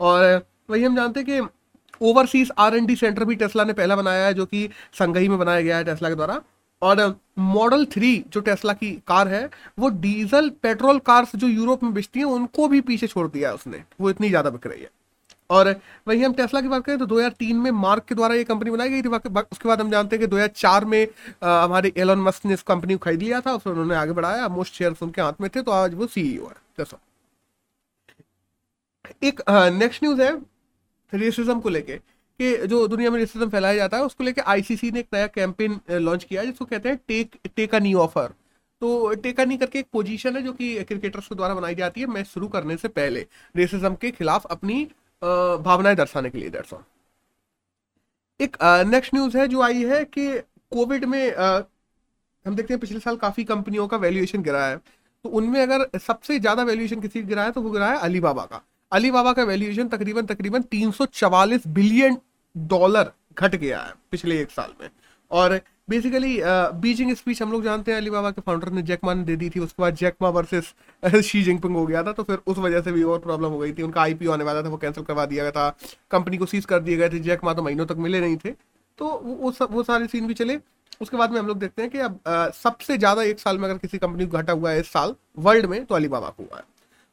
और, 0.00 0.46
वही 0.70 0.84
हम 0.84 0.96
जानते 0.96 1.20
हैं 1.20 1.26
कि 1.28 2.06
overseas 2.06 2.50
R 2.58 2.76
N 2.76 2.86
D 2.86 2.96
centre 2.96 3.24
भी 3.24 3.34
टेस्ला 3.36 3.64
ने 3.64 3.72
पहला 3.72 3.96
बनाया 3.96 4.26
है, 4.26 4.34
जो 4.34 4.46
कि 4.46 4.68
संगई 4.92 5.28
में 5.28 5.38
बनाया 5.38 5.60
गया 5.60 5.76
है 5.76 5.84
टेस्ला 5.84 6.08
के 6.08 6.14
द्वारा। 6.14 6.40
और 6.84 7.16
मॉडल 7.38 7.84
थ्री 7.86 8.16
जो 8.28 8.40
टेस्ला 8.40 8.72
की 8.74 8.90
कार 9.08 9.28
है, 9.28 9.48
वो 9.78 9.88
डीजल 9.90 10.50
पेट्रोल 10.62 10.98
कार्स 11.06 11.34
जो 11.36 11.46
यूरोप 11.48 11.82
में 11.82 11.92
बेचती 11.94 12.18
हैं, 12.18 12.26
उनको 12.28 12.68
भी 12.68 12.80
पीछे 12.82 13.06
छोड़ 13.06 13.28
दिया 13.28 13.48
है 13.48 13.54
उसने। 13.54 13.82
वो 14.00 14.10
इतनी 14.10 14.28
ज़्यादा 14.28 14.50
बिक 14.50 14.66
रही 14.66 14.82
है। 14.82 14.90
और 15.50 15.68
वही 16.08 16.22
हम 16.22 16.32
टेस्ला 16.34 16.60
की 16.60 16.68
बात 16.68 16.84
करें 16.84 16.98
तो 16.98 17.06
2003 17.06 17.56
में 17.56 17.70
मार्क 17.72 18.04
के 18.04 18.14
द्वारा 18.14 18.34
ये 18.34 18.44
कंपनी 18.44 18.70
बनाई 18.70 18.88
गई 18.90 19.02
थी। 19.02 19.08
उसके 19.08 19.68
बाद 19.68 19.80
हम 19.80 19.90
जानते 19.90 20.16
हैं 20.16 20.20
कि 20.20 20.26
2004 20.28 20.84
में 20.84 21.06
हमारे 21.42 21.92
एलन 21.96 22.18
मस्क 22.20 22.46
ने 22.46 22.54
इस 22.54 22.62
कंपनी 22.64 22.94
को 22.94 22.98
खरीद 23.00 23.22
लिया 23.22 23.40
था, 23.40 23.52
उसमें 23.52 23.72
उन्होंने 23.72 23.94
आगे 23.96 24.12
बढ़ाया। 24.12 24.48
मोस्ट 24.50 24.74
शेयर 24.74 24.94
उनके 25.02 25.22
हाथ 25.22 25.40
में 25.40 25.48
थे 25.56 25.62
तो 25.62 25.72
आज 25.72 25.94
वो 25.94 26.06
सीईओ 26.08 26.46
है। 26.46 26.54
जैसा 26.78 26.98
एक 29.22 29.40
नेक्स्ट 29.50 30.02
न्यूज़ 30.04 30.22
है 30.22 30.32
रेसिज्म 31.12 31.60
को 31.60 31.68
लेके। 31.68 32.00
कि 32.40 32.66
जो 32.66 32.86
दुनिया 32.88 33.10
में 33.10 33.18
रेसिज्म 33.18 33.48
फैलाया 33.50 33.76
जाता 33.76 33.96
है 33.96 34.04
उसको 34.04 34.24
लेके 34.24 34.40
आईसीसी 34.40 34.90
ने 34.90 35.00
एक 35.00 35.08
नया 35.14 35.26
कैंपेन 35.26 35.80
लॉन्च 35.90 36.24
किया 36.24 36.40
है 36.40 36.46
जिसको 36.46 36.64
कहते 36.64 36.88
हैं 36.88 36.98
take 37.08 37.36
take 37.56 37.74
a 37.74 37.78
new 37.78 37.98
offer 37.98 38.34
तो 38.82 39.14
टेक 39.14 39.40
अ 39.40 39.44
नी 39.44 39.56
करके 39.56 39.78
एक 39.78 39.86
पोजीशन 39.92 40.36
है 40.36 40.42
जो 40.42 40.52
कि 40.52 40.74
क्रिकेटर्स 40.84 41.28
के 41.28 41.34
द्वारा 41.34 41.54
बनाई 41.54 41.74
जाती 41.74 42.00
है 42.00 42.06
मैच 42.06 42.26
शुरू 42.26 42.48
करने 42.48 42.76
से 42.76 42.88
पहले 42.90 43.26
रेसिज्म 43.56 43.94
के 43.94 44.10
खिलाफ 44.10 44.46
अपनी 44.50 44.84
भावनाएँ 45.22 45.96
दर्शाने 45.96 46.30
के 46.30 46.38
लिए 46.38 46.50
दर्शा 46.50 46.84
एक 48.40 48.56
नेक्स्ट 48.86 49.14
न्यूज़ 49.14 49.36
है 49.38 49.46
जो 49.48 49.60
आई 49.62 49.84
है 49.84 50.04
कि 50.06 50.26
कोविड 50.72 51.04
में 51.04 51.34
आ, 51.34 51.60
हम 52.46 52.54
देखते 52.56 52.74
हैं 52.74 52.80
पिछले 52.80 53.00
साल 53.00 53.16
काफ़ी 53.16 53.44
कंपनियों 53.44 53.86
का 53.88 53.96
वैल्यूएशन 53.96 54.42
गिरा 54.42 54.66
है। 54.66 54.76
तो 55.24 55.28
उनमें 55.30 55.60
अगर 55.62 55.98
सबसे 55.98 56.38
ज़्यादा 56.40 56.62
वैल्यूएशन 56.62 57.00
किसी 57.00 57.22
गिरा 57.24 57.44
है 57.44 57.52
तो 57.52 57.60
वो 57.62 57.70
गिरा 57.70 57.90
है 57.90 57.98
अलीबाबा 58.00 58.44
का। 58.46 58.62
अलीबाबा 58.94 59.32
का 59.32 59.44
वैल्यूएशन 59.44 59.88
तकरीबन 59.88 60.26
तकरीबन 60.26 60.62
344 60.72 61.66
बिलियन 61.68 62.18
डॉलर 62.54 63.10
घट 63.38 63.54
गया 63.56 63.80
है 63.80 63.92
पिछले 64.10 64.40
एक 64.40 64.50
साल 64.50 64.74
में। 64.80 64.88
और 65.30 65.60
बेसिकली 65.90 66.38
बीजिंग 66.80 67.14
स्पीच 67.14 67.40
हम 67.42 67.52
लोग 67.52 67.64
जानते 67.64 67.92
हैं, 67.92 67.98
अलीबाबा 67.98 68.30
के 68.30 68.40
फाउंडर 68.40 68.70
ने 68.72 68.82
जैकमा 68.82 69.14
ने 69.14 69.24
दे 69.24 69.36
दी 69.36 69.48
थी, 69.50 69.60
उसके 69.60 69.82
बाद 69.82 69.94
जैकमा 69.96 70.28
वर्सेस 70.30 70.72
शी 71.24 71.42
जिंगपिंग 71.42 71.76
हो 71.76 71.84
गया 71.86 72.02
था 72.02 72.12
तो 72.12 72.22
फिर 72.22 72.38
उस 72.46 72.58
वजह 72.58 72.80
से 72.82 72.92
भी 72.92 73.02
और 73.04 73.18
प्रॉब्लम 73.20 73.48
हो 73.48 73.58
गई 73.58 73.72
थी। 73.72 73.82
उनका 73.82 74.02
आईपीओ 74.02 74.32
आने 74.32 74.44
वाला 74.44 74.62
था, 74.62 74.68
वो 74.68 74.76
कैंसिल 74.76 75.04
करवा 75.04 75.26
दिया 75.26 75.44
गया 75.44 75.52
था 75.52 75.68
कंपनी 76.10 76.36
को 76.38 76.46
सीज 76.46 76.64
कर 76.64 76.80
दिए 76.80 76.96
गए 76.96 77.08
थे। 77.08 77.18
जैकमा 77.20 77.54
तो 77.54 77.62
महीनों 77.62 77.86
तक 77.86 77.96
मिले 77.98 78.20
नहीं 78.20 78.36
थे। 78.36 78.50
तो 78.98 79.08
वो 79.24 79.52
वो 79.70 79.82
सारे 79.82 80.06
सीन 80.06 80.26
भी 80.26 80.34
चले। 80.34 80.58
उसके 81.00 81.16
बाद 81.16 81.32
में 81.32 81.38
हम 81.38 81.46
लोग 81.46 81.58
देखते 81.58 81.82
हैं 81.82 81.90
कि 81.90 81.98
अब 82.00 82.20
सबसे 82.54 82.98
ज़्यादा 82.98 83.22
एक 83.24 83.40
साल 83.40 83.58
में 83.58 83.64
अगर 83.64 83.78
किसी 83.78 83.98
कंपनी 83.98 84.26
को 84.26 84.38
घटा 84.38 84.52
हुआ 84.52 84.70
है 84.70 84.80
इस 84.80 84.92
साल 84.92 85.14
वर्ल्ड 85.38 85.66
में 85.66 85.84
तो 85.84 85.94
अलीबाबा 85.94 86.28
को 86.28 86.42
हुआ 86.42 86.58
है। 86.58 86.64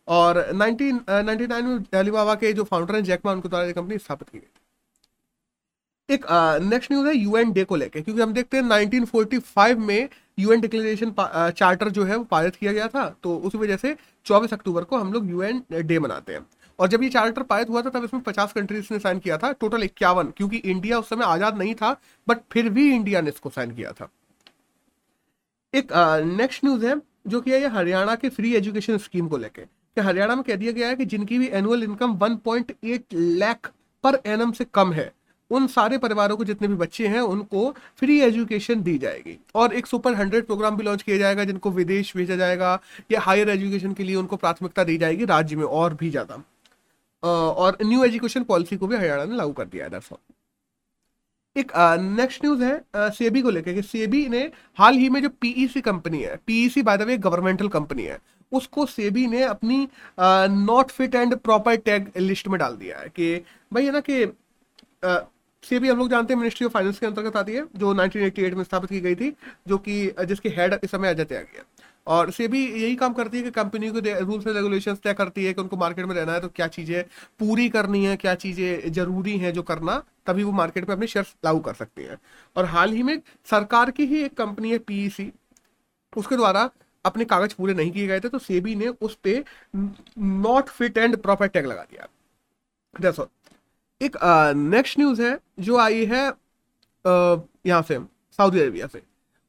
और 0.08 0.40
1999 0.52 1.62
में 1.64 2.00
अलीबाबा 2.00 2.36
के 2.36 2.54
जो 2.54 2.64
फाउंडर 2.64 2.96
हैं 2.96 3.04
जैकमा 3.04 3.32
उनके 3.32 3.50
द्वारा 3.50 3.72
कंपनी 3.72 3.98
स्थापित 3.98 4.30
की 4.30 4.38
गई 4.38 4.48
एक 6.10 6.26
नेक्स्ट 6.64 6.92
न्यूज़ 6.92 7.08
है 7.08 7.16
यूएन 7.16 7.52
डे 7.54 7.64
को 7.64 7.76
लेके, 7.76 8.02
क्योंकि 8.02 8.22
हम 8.22 8.34
देखते 8.34 8.58
हैं 8.58 8.64
1945 8.66 9.78
में 9.80 10.10
यूएन 10.38 10.62
डिक्लेरेशन 10.62 11.14
चार्टर 11.52 11.90
जो 11.90 12.04
है 12.04 12.16
वो 12.16 12.24
पारित 12.26 12.56
किया 12.56 12.72
गया 12.74 12.88
था 12.88 13.08
तो 13.24 13.36
उस 13.38 13.56
वजह 13.56 13.78
से 13.78 13.96
24 14.26 14.54
अक्टूबर 14.54 14.84
को 14.84 14.98
हम 14.98 15.14
लोग 15.14 15.30
यूएन 15.30 15.64
डे 15.72 16.00
मनाते 16.00 16.34
हैं। 16.34 16.46
और 16.80 16.88
जब 16.88 17.04
ये 17.04 17.10
चार्टर 17.10 17.44
पारित 17.44 17.70
हुआ 17.70 17.82
था, 17.82 17.90
तब 17.90 18.04
इसमें 18.04 18.22
50 18.24 18.54
कंट्रीज़ 18.54 18.88
ने 18.92 19.00
साइन 19.00 19.20
किया 19.20 19.38
था 19.38 19.52
टोटल 19.54 19.84
इक्यावन, 19.84 20.32
क्योंकि 20.38 20.58
इंडिया 20.58 21.00
उस 21.00 21.10
समय 21.10 21.26
आज़ाद 21.26 21.58
नहीं 21.58 21.76
था 21.76 21.92
बट 22.28 22.38
फिर 22.52 22.70
भी 22.70 22.94
इंडिया 22.96 23.22
ने 23.22 23.30
इसको 23.30 23.50
साइन 23.50 23.72
किया 23.76 23.92
था। 23.92 24.10
एक 25.74 25.92
नेक्स्ट 26.38 26.66
न्यूज़ 26.66 26.86
है, 26.86 26.96
जो 27.28 27.42
कि 27.42 27.52
है 27.52 27.70
हरियाणा 27.70 28.16
के 28.16 28.30
फ्री 28.30 28.54
एजुकेशन 28.56 28.98
स्कीम 29.00 29.28
को 29.28 29.38
लेके। 29.38 29.62
कि 29.98 30.02
हरियाणा 30.02 30.36
में 30.36 30.44
कह 30.44 30.56
दिया 30.56 30.72
गया 30.72 30.88
है 30.88 30.96
कि 30.96 31.06
जिनकी 31.06 31.38
भी 31.40 31.48
annual 31.54 31.84
income 31.84 32.14
1.8 32.18 33.14
lakh 33.14 33.72
per 34.04 34.22
annum 34.28 34.52
से 34.52 34.66
कम 34.74 34.94
है, 34.94 35.12
उन 35.52 35.68
सारे 35.68 35.98
परिवारों 35.98 36.36
को 36.38 36.44
जितने 36.46 36.68
भी 36.68 36.76
बच्चे 36.76 37.08
हैं, 37.08 37.20
उनको 37.22 37.72
फ्री 38.00 38.20
एजुकेशन 38.22 38.82
दी 38.84 38.98
जाएगी। 38.98 39.38
और 39.56 39.74
एक 39.74 39.88
सुपर 39.88 40.14
हंड्रेड 40.16 40.46
प्रोग्राम 40.46 40.78
भी 40.78 40.84
लॉन्च 40.84 41.02
किया 41.04 41.18
जाएगा, 41.18 41.44
जिनको 41.44 41.72
विदेश 41.72 42.16
भेजा 42.18 42.36
जाएगा, 42.36 42.80
या 43.12 43.22
हायर 43.22 43.50
एजुकेशन 43.50 43.94
के 43.94 44.04
लिए 44.04 44.16
उनको 44.16 44.36
प्राथमिकता 44.38 44.84
दी 44.84 44.98
जाएगी 44.98 45.26
राज्य 45.28 45.56
में 45.56 45.64
और 45.66 45.94
भी 45.94 46.10
ज़्यादा। 46.10 46.42
और 47.24 47.78
न्यू 47.84 48.04
एजुकेशन 48.04 48.44
पॉलिसी 48.44 48.78
को 48.78 48.88
भी 48.88 48.96
हरियाणा 48.96 49.26
ने 49.26 49.36
लागू 49.36 49.52
कर 49.54 49.66
दिया 49.66 49.84
है 49.84 49.90
दरअसल 49.90 50.18
एक 51.56 51.72
नेक्स्ट 52.00 52.46
न्यूज़ 52.46 52.64
है 52.64 53.10
सेबी 53.12 53.42
को 53.42 53.50
लेकर 53.50 53.74
कि। 53.74 53.82
सेबी 53.84 54.28
ने 54.30 54.50
हाल 54.78 54.96
ही 54.96 55.10
में 55.10 55.22
जो 55.22 55.30
पीईसी 55.32 55.82
कंपनी 55.82 56.22
है 56.22 56.40
PEC 56.48 56.82
by 56.82 56.98
the 56.98 57.02
way 57.04 57.18
governmental 57.20 57.68
company 57.70 58.04
है 58.04 58.18
उसको 58.52 58.86
सेबी 58.86 59.26
ने 59.28 59.44
अपनी 59.44 59.88
not 60.20 60.92
fit 60.92 61.16
and 61.16 61.36
proper 61.38 61.76
tag 61.78 62.12
list 62.18 62.48
में 62.48 62.60
डाल 62.60 62.76
दिया 62.76 63.00
है 63.00 63.10
कि 63.10 63.36
भाई 63.72 63.86
है 63.86 63.92
ना 63.92 64.00
कि 64.00 64.26
सेबी 65.64 65.90
हम 65.90 65.98
लोग 65.98 66.10
जानते 66.10 66.34
हैं 66.34 66.40
मिनिस्ट्री 66.40 66.66
ऑफ़ 66.66 66.74
फाइनेंस 66.74 67.00
के 67.00 67.06
अंतर्गत 67.06 67.36
आती 67.38 67.54
है, 67.54 67.64
जो 67.76 67.94
1988 67.94 68.54
में 68.56 68.64
स्थापित 68.64 68.90
की 68.90 69.00
गई 69.00 69.16
थी, 69.16 69.34
जो 69.68 69.78
कि 69.78 70.26
जिसके 70.26 70.50
हेड 70.50 70.80
इस 70.84 70.92
समय 70.92 71.10
अजय 71.10 71.24
त्यागी 71.26 71.58
है। 71.58 71.64
और 72.08 72.32
सेबी 72.32 72.64
यही 72.66 72.96
काम 72.96 73.14
करती 73.14 73.38
है 73.38 73.44
कि 73.44 73.52
कंपनी 73.52 73.90
को 73.90 74.00
रूल्स 74.00 74.48
एंड 74.48 74.56
रेगुलेशंस 74.56 75.00
तय 75.04 75.14
करती 75.14 75.46
है 75.46 75.54
कि 75.54 75.62
उनको 75.62 75.78
मार्केट 75.78 76.06
में 76.06 76.16
रहना 76.16 76.34
है 76.34 76.40
तो 76.42 76.48
क्या 76.50 76.68
चीज़ें 76.70 77.04
पूरी 77.40 77.68
करनी 77.70 78.04
है, 78.06 78.16
क्या 78.18 78.34
चीज़ें 78.36 78.92
ज़रूरी 78.92 79.38
हैं 79.38 79.54
जो 79.54 79.62
करना, 79.64 80.02
तभी 80.28 80.44
वो 80.44 80.52
मार्केट 80.54 80.88
में 80.90 80.96
अपने 80.96 81.08
शेयर 81.08 81.26
लागू 81.46 81.60
कर 81.60 81.74
सकती 81.74 82.04
है। 82.04 82.18
और 82.56 82.66
हाल 82.66 82.92
ही 82.92 83.04
में 83.04 83.20
सरकार 83.52 83.92
की 83.92 84.06
ही 84.06 84.24
एक 84.24 84.38
कंपनी 84.38 84.72
है 84.72 84.78
पीईसी 84.80 85.32
उसके 86.14 86.36
द्वारा 86.36 86.70
अपने 87.06 87.26
कागज़ 87.26 87.56
पूरे 87.58 87.74
नहीं 87.74 87.92
किए 87.92 88.08
गए 88.08 88.20
थे 88.20 88.30
तो 88.30 88.40
सेबी 88.40 88.76
ने 88.76 88.88
उस 88.88 89.16
पर 89.18 89.44
not 90.18 90.70
fit 90.70 90.98
and 90.98 91.18
proper 91.18 91.48
tag 91.48 91.66
लगा 91.66 91.84
दिया। 91.84 92.08
दैट्स 92.94 93.20
एक 94.02 94.18
नेक्स्ट 94.56 95.00
न्यूज़ 95.00 95.22
है, 95.22 95.38
जो 95.60 95.78
आई 95.78 96.06
है 96.06 96.26
यहाँ 97.66 97.82
से 97.82 98.00
सऊदी 98.40 98.60
अरेबिया 98.60 98.88
से। 98.88 99.02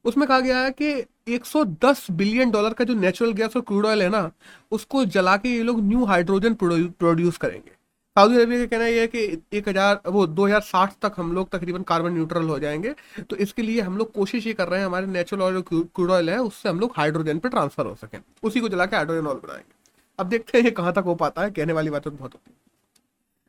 उसमें 0.05 0.27
कहा 0.29 0.41
गया 0.41 0.59
है 0.59 0.71
कि 0.73 0.93
110 1.29 2.07
बिलियन 2.13 2.51
डॉलर 2.51 2.73
का 2.75 2.85
जो 2.85 2.95
नेचुरल 2.95 3.33
गैस 3.33 3.57
और 3.57 3.63
क्रूड 3.63 3.87
ऑयल 3.87 4.03
है 4.03 4.09
ना, 4.09 4.31
उसको 4.73 5.05
जला 5.07 5.37
के 5.37 5.49
ये 5.49 5.63
लोग 5.63 5.81
न्यू 5.83 6.05
हाइड्रोजन 6.05 6.55
प्रोड्यूस 6.55 7.37
करेंगे। 7.39 7.71
सऊदी 8.17 8.37
अरबिया 8.37 8.61
का 8.61 8.67
कहना 8.67 8.87
यह 8.87 9.01
है 9.01 9.07
कि 9.07 9.21
एक 9.53 9.69
हज़ार, 9.69 10.01
वो 10.07 10.27
2060 10.29 10.97
तक 11.03 11.13
हम 11.17 11.33
लोग 11.33 11.49
तकरीबन 11.51 11.83
कार्बन 11.83 12.13
न्यूट्रल 12.13 12.49
हो 12.49 12.59
जाएँगे। 12.59 12.95
तो 13.21 13.37
इसके 13.37 13.63
लिए 13.63 13.81
हम 13.81 13.97
लोग 13.99 14.13
कोशिश 14.13 14.47
ये 14.47 14.53
कर 14.55 14.69
रहे 14.69 14.81
हैं, 14.81 14.87
हमारे 14.87 15.07
नेचुरल 15.07 15.43
ऑयल 15.43 15.61
क्रूड 15.63 16.11
ऑयल 16.11 16.31
है, 16.31 16.39
उससे 16.41 16.69
हम 16.69 16.81
लोग 16.81 16.93
हाइड्रोजन 16.97 17.39
पे 17.39 17.49
ट्रांसफ़र 17.49 17.87
हो 17.87 17.95
सकें। 17.95 18.19
उसी 18.43 18.61
को 18.61 18.69
जला 18.69 18.87
के 18.87 18.97
हाइड्रोजन 18.97 19.27
ऑयल 19.27 19.39
बनाएँगे। 19.39 19.75
अब 20.19 20.29
देखते 20.29 20.59
हैं 20.59 20.65
ये 20.65 20.71
कहाँ 20.73 20.93
तक 20.93 21.05
हो 21.07 21.15
पाता 21.15 21.43
है, 21.43 21.51
कहने 21.51 21.73
वाली 21.73 21.91
बातें 21.91 22.11
तो 22.13 22.17
बहुत 22.19 22.35
होती 22.35 22.51
है। 22.51 22.57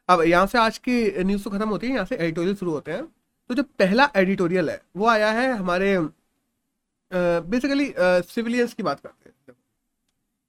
अब 0.10 0.22
यहाँ 0.24 0.46
से 0.48 0.58
आज 0.58 0.78
की 0.80 1.24
न्यूज़ 1.24 1.44
तो 1.44 1.50
खत्म 1.50 1.70
होती 1.70 1.88
है, 1.88 1.94
यहाँ 1.94 2.06
से 2.06 2.16
एडिटोरियल 2.16 2.56
शुरू 2.56 2.72
होते 2.72 2.92
हैं। 2.92 3.04
तो 3.50 3.56
जो 3.56 3.64
पहला 3.80 4.10
एडिटोरियल 4.18 4.70
है, 4.70 4.82
वो 4.98 5.08
आया 5.10 5.32
है 5.32 5.52
हमारे 5.54 5.98
बेसिकली 7.12 7.94
सिविलियंस 7.98 8.74
की 8.74 8.84
बात 8.84 9.00
करते 9.00 9.30
हैं। 9.30 9.56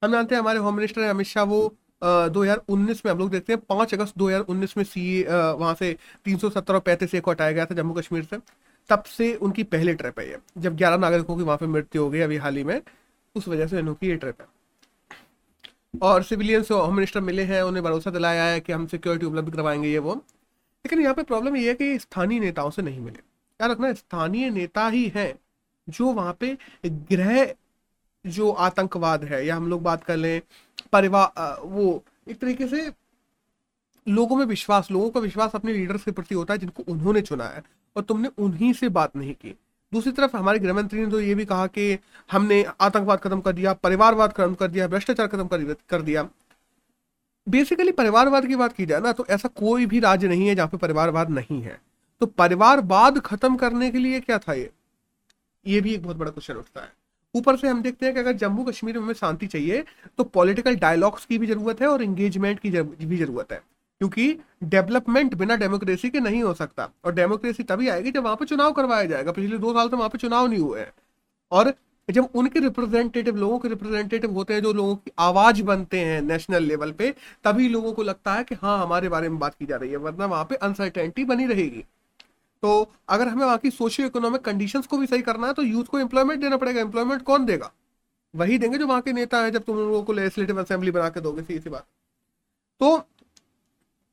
हम 0.03 0.13
जानते 0.13 0.35
हैं 0.35 0.41
हमारे 0.43 0.59
होम 0.59 0.75
मिनिस्टर 0.77 1.03
अमित 1.03 1.27
शाह, 1.27 1.45
वो 1.45 1.75
2019 2.05 3.05
में 3.05 3.13
हम 3.13 3.19
लोग 3.19 3.31
देखते 3.31 3.53
हैं, 3.53 3.61
पाँच 3.69 3.95
अगस्त 3.95 4.19
2019 4.19 4.77
में 4.77 4.85
सी 4.85 5.23
वहाँ 5.23 5.75
से 5.75 5.97
370 6.25 6.75
और 6.75 6.81
पैंतीस 6.81 7.21
को 7.21 7.31
हटाया 7.31 7.53
गया 7.53 7.67
था 7.67 7.75
जम्मू 7.75 7.95
कश्मीर 7.95 8.25
से। 8.25 8.39
तब 8.91 9.03
से 9.03 9.35
उनकी 9.37 9.63
पहले 9.65 9.95
ट्रिप 9.95 10.19
है 10.21 10.29
ये। 10.29 10.39
जब 10.59 10.77
11 10.77 10.97
नागरिकों 10.97 11.37
की 11.37 11.43
वहाँ 11.43 11.59
पे 11.59 11.67
मृत्यु 11.67 12.03
हो 12.03 12.11
गई 12.11 12.21
अभी 12.21 12.37
हाल 12.37 12.57
ही 12.57 12.65
में, 12.65 12.81
उस 13.35 13.49
वजह 13.49 13.67
से 13.67 13.79
इन्होंने 13.79 14.09
ये 14.09 14.17
ट्रिप 14.17 14.41
है। 14.41 14.47
और 16.03 16.23
सिविलियंस 16.23 16.71
होम 16.71 16.95
मिनिस्टर 16.95 17.21
मिले 17.21 17.43
हैं, 17.43 17.63
उन्हें 17.63 17.85
भरोसा 17.85 18.11
दिलाया 18.11 18.45
है 18.45 18.61
कि 18.61 18.73
हम 18.73 18.87
सिक्योरिटी 18.87 19.27
उपलब्ध 19.27 19.55
करवाएँगे 19.55 19.89
ये 19.89 19.99
वो। 19.99 20.15
लेकिन 20.15 21.01
यहाँ 21.03 21.15
पे 21.15 21.23
प्रॉब्लम 21.23 21.57
ये 21.57 21.69
है 21.69 21.75
कि 21.75 21.99
स्थानीय 21.99 22.41
नेताओं 22.41 22.71
से 22.71 22.83
नहीं 22.83 23.01
मिले। 23.01 23.19
याद 23.61 23.71
रखना, 23.71 23.93
स्थानीय 23.93 24.51
नेता 24.51 24.89
ही 24.89 25.07
हैं 25.17 25.35
जो 25.89 26.13
वहाँ 26.13 26.37
पे 26.41 26.57
गृह 26.87 27.55
जो 28.25 28.51
आतंकवाद 28.51 29.25
है, 29.25 29.45
या 29.47 29.57
हम 29.57 29.69
लोग 29.71 29.83
बात 29.83 30.05
कर 30.05 30.17
लें 30.17 30.41
परिवार 30.93 31.61
वो 31.63 32.03
एक 32.29 32.39
तरीके 32.39 32.67
से 32.69 32.91
लोगों 34.07 34.37
में 34.37 34.45
विश्वास, 34.47 34.91
लोगों 34.91 35.11
का 35.11 35.21
विश्वास 35.21 35.51
अपने 35.55 35.73
लीडर्स 35.73 36.03
के 36.05 36.11
प्रति 36.11 36.35
होता 36.35 36.55
है 36.55 36.59
जिनको 36.59 36.83
उन्होंने 36.89 37.21
चुना 37.23 37.45
है 37.45 37.63
और 37.97 38.03
तुमने 38.03 38.29
उन्हीं 38.39 38.73
से 38.73 38.89
बात 38.91 39.17
नहीं 39.17 39.35
की। 39.35 39.55
दूसरी 39.93 40.13
तरफ़ 40.13 40.37
हमारे 40.37 40.59
गृह 40.59 40.75
मंत्री 40.75 41.01
ने 41.01 41.11
तो 41.11 41.21
ये 41.21 41.35
भी 41.35 41.45
कहा 41.45 41.67
कि 41.69 41.99
हमने 42.33 42.63
आतंकवाद 42.81 43.19
खत्म 43.19 43.41
कर 43.41 43.53
दिया, 43.53 43.73
परिवारवाद 43.75 44.33
खत्म 44.33 44.55
कर 44.55 44.69
दिया, 44.69 44.89
भ्रष्टाचार 44.89 45.27
खत्म 45.27 45.47
कर 45.89 46.03
दिया 46.03 46.29
बेसिकली 47.47 47.93
परिवारवाद 47.93 48.47
की 48.47 48.57
बात 48.57 48.73
की 48.73 48.87
जाए 48.87 49.01
ना 49.01 49.13
तो 49.13 49.27
ऐसा 49.27 49.49
कोई 49.51 49.87
भी 49.87 50.01
राज्य 50.01 50.29
नहीं 50.29 50.47
है 50.49 50.55
जहाँ 50.55 50.69
पे 50.69 50.77
परिवारवाद 50.77 51.31
नहीं 51.31 51.61
है। 51.63 51.79
तो 52.21 52.27
परिवारवाद 52.29 53.19
खत्म 53.21 53.57
करने 53.57 53.91
के 53.91 53.99
लिए 53.99 54.21
क्या 54.21 54.39
था 54.39 54.53
ये? 54.53 54.71
ये 55.67 55.81
भी 55.81 55.95
एक 55.95 56.03
बहुत 56.03 56.17
बड़ा 56.17 56.31
क्वेश्चन 56.31 56.55
उठता 56.55 56.81
है। 56.81 56.93
ऊपर 57.35 57.57
से 57.57 57.69
हम 57.69 57.83
देखते 57.83 58.07
हैं 58.07 58.15
कि 58.15 58.21
अगर 58.21 58.33
जम्मू 58.33 58.65
कश्मीर 58.65 58.99
में 58.99 59.13
शांति 59.15 59.47
चाहिए 59.47 59.85
तो 60.19 60.25
पॉलिटिकल 60.25 60.77
डायलॉग्स 60.77 61.25
की 61.25 61.39
भी 61.39 61.47
ज़रूरत 61.47 61.81
है 61.81 61.89
और 61.89 62.03
एंगेजमेंट 62.03 62.61
की 62.61 62.71
भी 63.07 63.17
ज़रूरत 63.17 63.53
है। 63.53 63.61
क्योंकि 64.01 64.37
डेवलपमेंट 64.65 65.35
बिना 65.35 65.57
डेमोक्रेसी 65.57 66.11
के 66.11 66.21
नहीं 66.21 66.43
हो 66.43 66.53
सकता। 66.55 66.89
और 67.05 67.15
डेमोक्रेसी 67.15 67.63
तभी 67.63 67.89
आएगी 67.89 68.11
जब 68.11 68.25
वहाँ 68.25 68.37
पर 68.37 68.47
चुनाव 68.47 68.73
करवाया 68.73 69.05
जाएगा। 69.05 69.33
पिछले 69.33 69.59
दो 69.59 69.73
साल 69.73 69.89
से 69.89 69.97
वहाँ 69.97 70.09
पर 70.09 70.19
चुनाव 70.19 70.47
नहीं 70.47 70.61
हुए 70.61 70.81
हैं। 70.81 70.93
और 71.53 71.73
जब 72.09 72.29
उनके 72.35 72.61
रिप्रेजेंटेटिव 72.61 73.37
लोगों 73.37 73.59
के 73.59 73.69
रिप्रेजेंटेटिव 73.69 74.33
होते 74.33 74.55
हैं, 74.55 74.63
जो 74.63 74.73
लोगों 74.73 74.95
की 74.97 75.11
आवाज़ 75.19 75.63
बनते 75.63 76.01
हैं 76.01 76.21
नेशनल 76.23 76.63
लेवल 76.63 76.91
पे, 76.93 77.15
तभी 77.45 77.69
लोगों 77.69 77.93
को 77.93 78.03
लगता 78.03 78.35
है 78.35 78.45
कि 78.45 78.55
हाँ 78.55 78.79
हमारे 78.83 79.09
बारे 79.09 79.29
में 79.29 79.39
बात 79.39 79.55
की 79.55 79.67
जा 79.67 79.77
रही 79.77 79.91
है, 79.91 79.97
वरना 79.97 80.27
वहाँ 80.27 80.45
पे 80.45 80.55
अनसर्टेनिटी 80.57 81.25
बनी 81.25 81.47
रहेगी। 81.47 81.85
तो 82.65 82.93
अगर 83.09 83.29
हमें 83.29 83.45
वहाँ 83.45 83.59
की 83.59 83.71
सोशियो 83.71 84.07
इकोनॉमिक 84.07 84.41
कंडीशन 84.41 84.81
को 84.81 84.99
भी 84.99 85.07
सही 85.07 85.23
करना 85.23 85.47
है 85.47 85.53
तो 85.53 85.63
यूथ 85.63 85.85
को 85.85 85.99
एम्प्लॉयमेंट 85.99 86.41
देना 86.41 86.57
पड़ेगा। 86.57 86.81
एम्प्लॉयमेंट 86.81 87.23
कौन 87.23 87.45
देगा? 87.47 87.71
वही 88.35 88.59
देंगे 88.59 88.79
जो 88.79 88.87
वहाँ 88.87 89.01
के 89.01 89.13
नेता 89.13 89.39
है, 89.39 89.51
जब 89.51 89.63
तुम 89.63 89.77
लोगों 89.79 90.03
को 90.03 90.13
लेजिस्लेटिव 90.13 90.61
असेंबली 90.63 90.91
बना 90.91 91.09
के 91.09 91.21
दोगे 91.21 91.43
सी 91.43 91.71
बात। 91.71 91.87
तो 92.81 92.97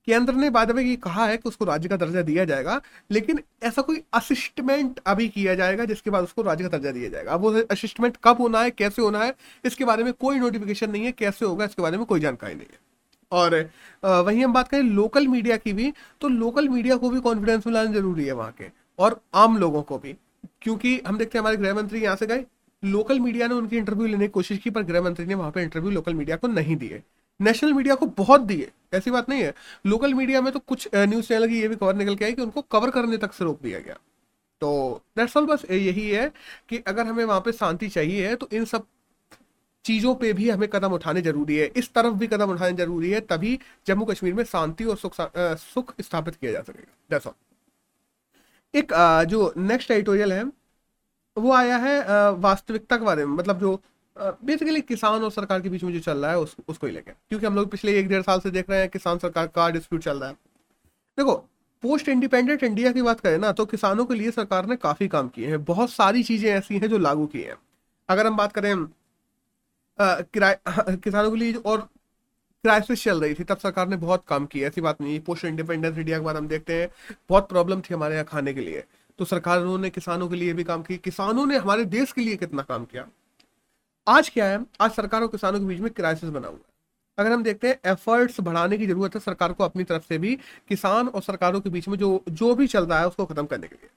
केंद्र 0.08 0.34
ने 0.34 0.50
बाद 0.50 0.72
में 0.72 0.84
ये 0.84 0.96
कहा 0.98 1.26
है 1.26 1.38
कि 1.38 1.50
उसको 1.50 1.66
राज्य 1.66 1.90
का 1.90 1.98
दर्जा 1.98 2.22
दिया 2.22 2.46
जाएगा, 2.46 2.80
लेकिन 3.12 3.42
ऐसा 3.64 3.82
कोई 3.82 4.04
असिस्टमेंट 4.14 5.00
अभी 5.08 5.28
किया 5.30 5.56
जाएगा 5.56 5.86
जिसके 5.86 6.10
बाद 6.10 6.24
उसको 6.24 6.42
राज्य 6.42 6.64
का 6.64 6.70
दर्जा 6.70 6.92
दिया 6.92 7.10
जाएगा। 7.10 7.34
अब 7.34 7.42
वो 7.42 7.52
असिस्टमेंट 7.72 8.18
कब 8.24 8.42
होना 8.42 8.62
है, 8.62 8.72
कैसे 8.72 9.02
होना 9.02 9.24
है, 9.24 9.34
इसके 9.66 9.86
बारे 9.86 10.04
में 10.04 10.14
कोई 10.14 10.40
नोटिफिकेशन 10.40 10.92
नहीं 10.92 11.06
है, 11.06 11.12
कैसे 11.12 11.46
होगा, 11.46 11.66
इसके 11.66 11.82
बारे 11.82 11.98
में 11.98 12.06
कोई 12.06 12.20
जानकारी 12.20 12.56
नहीं 12.56 12.68
है। 12.72 12.91
और 13.32 13.56
वहीं 14.04 14.44
हम 14.44 14.54
बात 14.54 14.68
करें 14.68 14.82
लोकल 14.84 15.28
मीडिया 15.28 15.58
की 15.58 15.74
भी 15.74 15.92
तो 16.22 16.28
लोकल 16.30 16.70
मीडिया 16.70 16.96
को 16.96 17.10
भी 17.10 17.20
कॉन्फिडेंस 17.22 17.68
में 17.68 17.74
लाना 17.74 17.92
ज़रूरी 17.92 18.26
है 18.26 18.34
वहाँ 18.34 18.52
के, 18.52 18.66
और 19.00 19.20
आम 19.36 19.58
लोगों 19.58 19.82
को 19.84 19.98
भी, 19.98 20.16
क्योंकि 20.62 21.00
हम 21.08 21.18
देखते 21.18 21.38
हैं 21.38 21.42
हमारे 21.42 21.58
गृह 21.58 21.74
मंत्री 21.74 22.02
यहाँ 22.02 22.16
से 22.16 22.28
गए 22.28 22.46
लोकल 22.84 23.20
मीडिया 23.20 23.48
ने 23.48 23.54
उनकी 23.54 23.78
इंटरव्यू 23.78 24.08
लेने 24.08 24.28
की 24.28 24.32
कोशिश 24.32 24.58
की, 24.60 24.70
पर 24.70 24.84
गृह 24.84 25.02
मंत्री 25.02 25.26
ने 25.26 25.36
वहाँ 25.36 25.52
पर 25.52 25.62
इंटरव्यू 25.62 25.92
लोकल 25.92 26.14
मीडिया 26.14 26.36
को 26.38 26.48
नहीं 26.50 26.76
दिए। 26.78 27.02
नेशनल 27.40 27.74
मीडिया 27.74 27.96
को 27.96 28.06
बहुत 28.08 28.42
दिए, 28.42 28.70
ऐसी 28.94 29.12
बात 29.12 29.30
नहीं 29.30 29.42
है। 29.42 29.54
लोकल 29.86 30.14
मीडिया 30.14 30.42
में 30.42 30.52
तो 30.54 30.60
कुछ 30.62 30.88
न्यूज़ 30.96 31.28
चैनल 31.28 31.48
की 31.48 31.60
ये 31.62 31.68
भी 31.68 31.76
खबर 31.76 31.96
निकल 31.96 32.16
के 32.16 32.26
आई 32.26 32.34
कि 32.34 32.42
उनको 32.42 32.62
कवर 32.72 32.90
करने 32.92 33.18
तक 33.18 33.34
से 33.34 33.46
रोक 33.46 33.62
दिया 33.64 33.80
गया। 33.80 33.96
तो 34.62 35.02
ऑल 35.18 35.46
बस 35.46 35.66
यही 35.72 36.10
है 36.10 36.32
कि 36.70 36.78
अगर 36.88 37.08
हमें 37.08 37.24
वहाँ 37.26 37.40
पे 37.42 37.52
शांति 37.52 37.88
चाहिए 37.90 38.36
तो 38.36 38.48
इन 38.54 38.66
सब 38.66 38.86
चीज़ों 39.86 40.14
पे 40.16 40.32
भी 40.34 40.50
हमें 40.50 40.68
कदम 40.70 40.94
उठाने 40.94 41.22
ज़रूरी 41.22 41.58
है। 41.58 41.66
इस 41.68 41.92
तरफ़ 41.94 42.14
भी 42.16 42.28
कदम 42.28 42.52
उठाने 42.52 42.74
ज़रूरी 42.76 43.12
है 43.12 43.20
तभी 43.24 43.60
जम्मू 43.88 44.06
कश्मीर 44.06 44.34
में 44.34 44.44
शांति 44.46 44.86
और 44.86 44.98
सुख 44.98 45.16
सुख 45.60 45.94
स्थापित 46.02 46.36
किया 46.36 46.52
जा 46.52 46.62
सकेगा। 46.62 46.94
दैट्स 47.10 47.28
ऑल 47.28 47.34
एक 48.74 48.94
जो 49.30 49.54
नेक्स्ट 49.60 49.92
एडिटोरियल 49.92 50.34
है 50.34 50.44
वो 51.38 51.52
आया 51.54 51.78
है 51.78 52.00
वास्तविकता 52.34 52.98
के 52.98 53.06
बारे 53.06 53.26
में। 53.26 53.36
मतलब 53.36 53.60
जो 53.60 53.82
बेसिकली 54.16 54.82
किसान 54.84 55.24
और 55.24 55.32
सरकार 55.32 55.62
के 55.62 55.70
बीच 55.70 55.84
में 55.84 55.92
जो 55.94 56.00
चल 56.02 56.18
रहा 56.18 56.32
है 56.32 56.40
उस, 56.40 56.56
उसको 56.68 56.88
ही 56.88 56.94
लेकर 56.94 57.12
क्योंकि 57.12 57.46
हम 57.46 57.56
लोग 57.56 57.70
पिछले 57.72 57.98
एक 58.00 58.08
डेढ़ 58.08 58.22
साल 58.22 58.40
से 58.40 58.52
देख 58.52 58.70
रहे 58.70 58.80
हैं 58.80 58.90
किसान 58.90 59.18
सरकार 59.20 59.48
का 59.48 59.70
डिस्प्यूट 59.70 60.02
चल 60.04 60.20
रहा 60.20 60.30
है। 60.30 60.36
देखो 61.18 61.36
पोस्ट 61.84 62.10
इंडिपेंडेंट 62.10 62.64
इंडिया 62.64 62.92
की 62.92 63.02
बात 63.02 63.20
करें 63.20 63.38
ना 63.40 63.52
तो 63.52 63.66
किसानों 63.68 64.06
के 64.06 64.16
लिए 64.16 64.32
सरकार 64.32 64.66
ने 64.66 64.76
काफ़ी 64.78 65.08
काम 65.08 65.28
किए 65.30 65.48
हैं। 65.50 65.64
बहुत 65.66 65.92
सारी 65.92 66.24
चीज़ें 66.24 66.50
ऐसी 66.52 66.78
हैं 66.78 66.90
जो 66.90 66.98
लागू 67.00 67.26
की 67.28 67.42
हैं। 67.42 67.56
अगर 68.10 68.28
हम 68.28 68.38
बात 68.38 68.52
करें 68.52 68.74
किसानों 70.02 71.32
के 71.32 71.38
लिए 71.38 71.54
और 71.54 71.82
क्राइसिस 72.64 73.04
चल 73.04 73.22
रही 73.22 73.34
थी, 73.34 73.44
तब 73.44 73.58
सरकार 73.58 73.88
ने 73.88 73.96
बहुत 73.96 74.24
काम 74.28 74.46
किया, 74.46 74.68
ऐसी 74.68 74.82
बात 74.82 75.02
नहीं 75.02 75.20
पोस्ट 75.20 75.46
इंडिपेंडेंस 75.46 75.98
इंडिया 75.98 76.20
के 76.20 76.26
बाद 76.26 76.36
हम 76.36 76.48
देखते 76.48 76.82
हैं, 76.82 77.16
बहुत 77.30 77.50
प्रॉब्लम 77.50 77.82
थी 77.82 77.94
हमारे 77.94 78.14
यहाँ 78.14 78.26
खाने 78.26 78.54
के 78.54 78.62
लिए। 78.62 78.84
तो 79.20 79.26
सरकार 79.26 79.66
ने 79.66 79.90
किसानों 79.90 80.30
के 80.30 80.36
लिए 80.36 80.54
भी 80.54 80.64
काम 80.64 80.84
किया। 80.84 80.98
किसानों 81.04 81.46
ने 81.46 81.58
हमारे 81.58 81.86
देश 81.86 82.12
के 82.12 82.22
लिए 82.22 82.36
कितना 82.36 82.62
काम 82.62 82.86
किया? 82.86 83.08
आज 84.08 84.30
क्या 84.30 84.46
है, 84.46 84.66
आज 84.82 84.92
सरकार 84.92 85.22
और 85.22 85.28
किसानों 85.28 85.60
के 85.60 85.66
बीच 85.66 85.80
में 85.80 85.92
क्राइसिस 85.92 86.30
बना 86.30 86.48
हुआ 86.48 86.58
है। 86.58 86.72
अगर 87.18 87.32
हम 87.32 87.44
देखते 87.44 87.68
हैं 87.68 87.80
एफर्ट्स 87.86 88.40
बढ़ाने 88.40 88.78
की 88.78 88.88
ज़रूरत 88.88 89.16
है 89.16 89.22
सरकार 89.22 89.54
को 89.54 89.64
अपनी 89.64 89.84
तरफ़ 89.84 90.04
से 90.10 90.18
भी, 90.18 90.36
किसान 90.70 91.08
और 91.08 91.22
सरकारों 91.22 91.62
के 91.62 91.70
बीच 91.70 91.88
में 91.88 91.98
जो 91.98 92.24
जो 92.30 92.56
भी 92.56 92.68
चल 92.68 92.86
रहा 92.86 93.00
है, 93.00 93.08
उसको 93.08 93.26
खत्म 93.26 93.46
करने 93.46 93.68
के 93.68 93.76
लिए। 93.76 93.90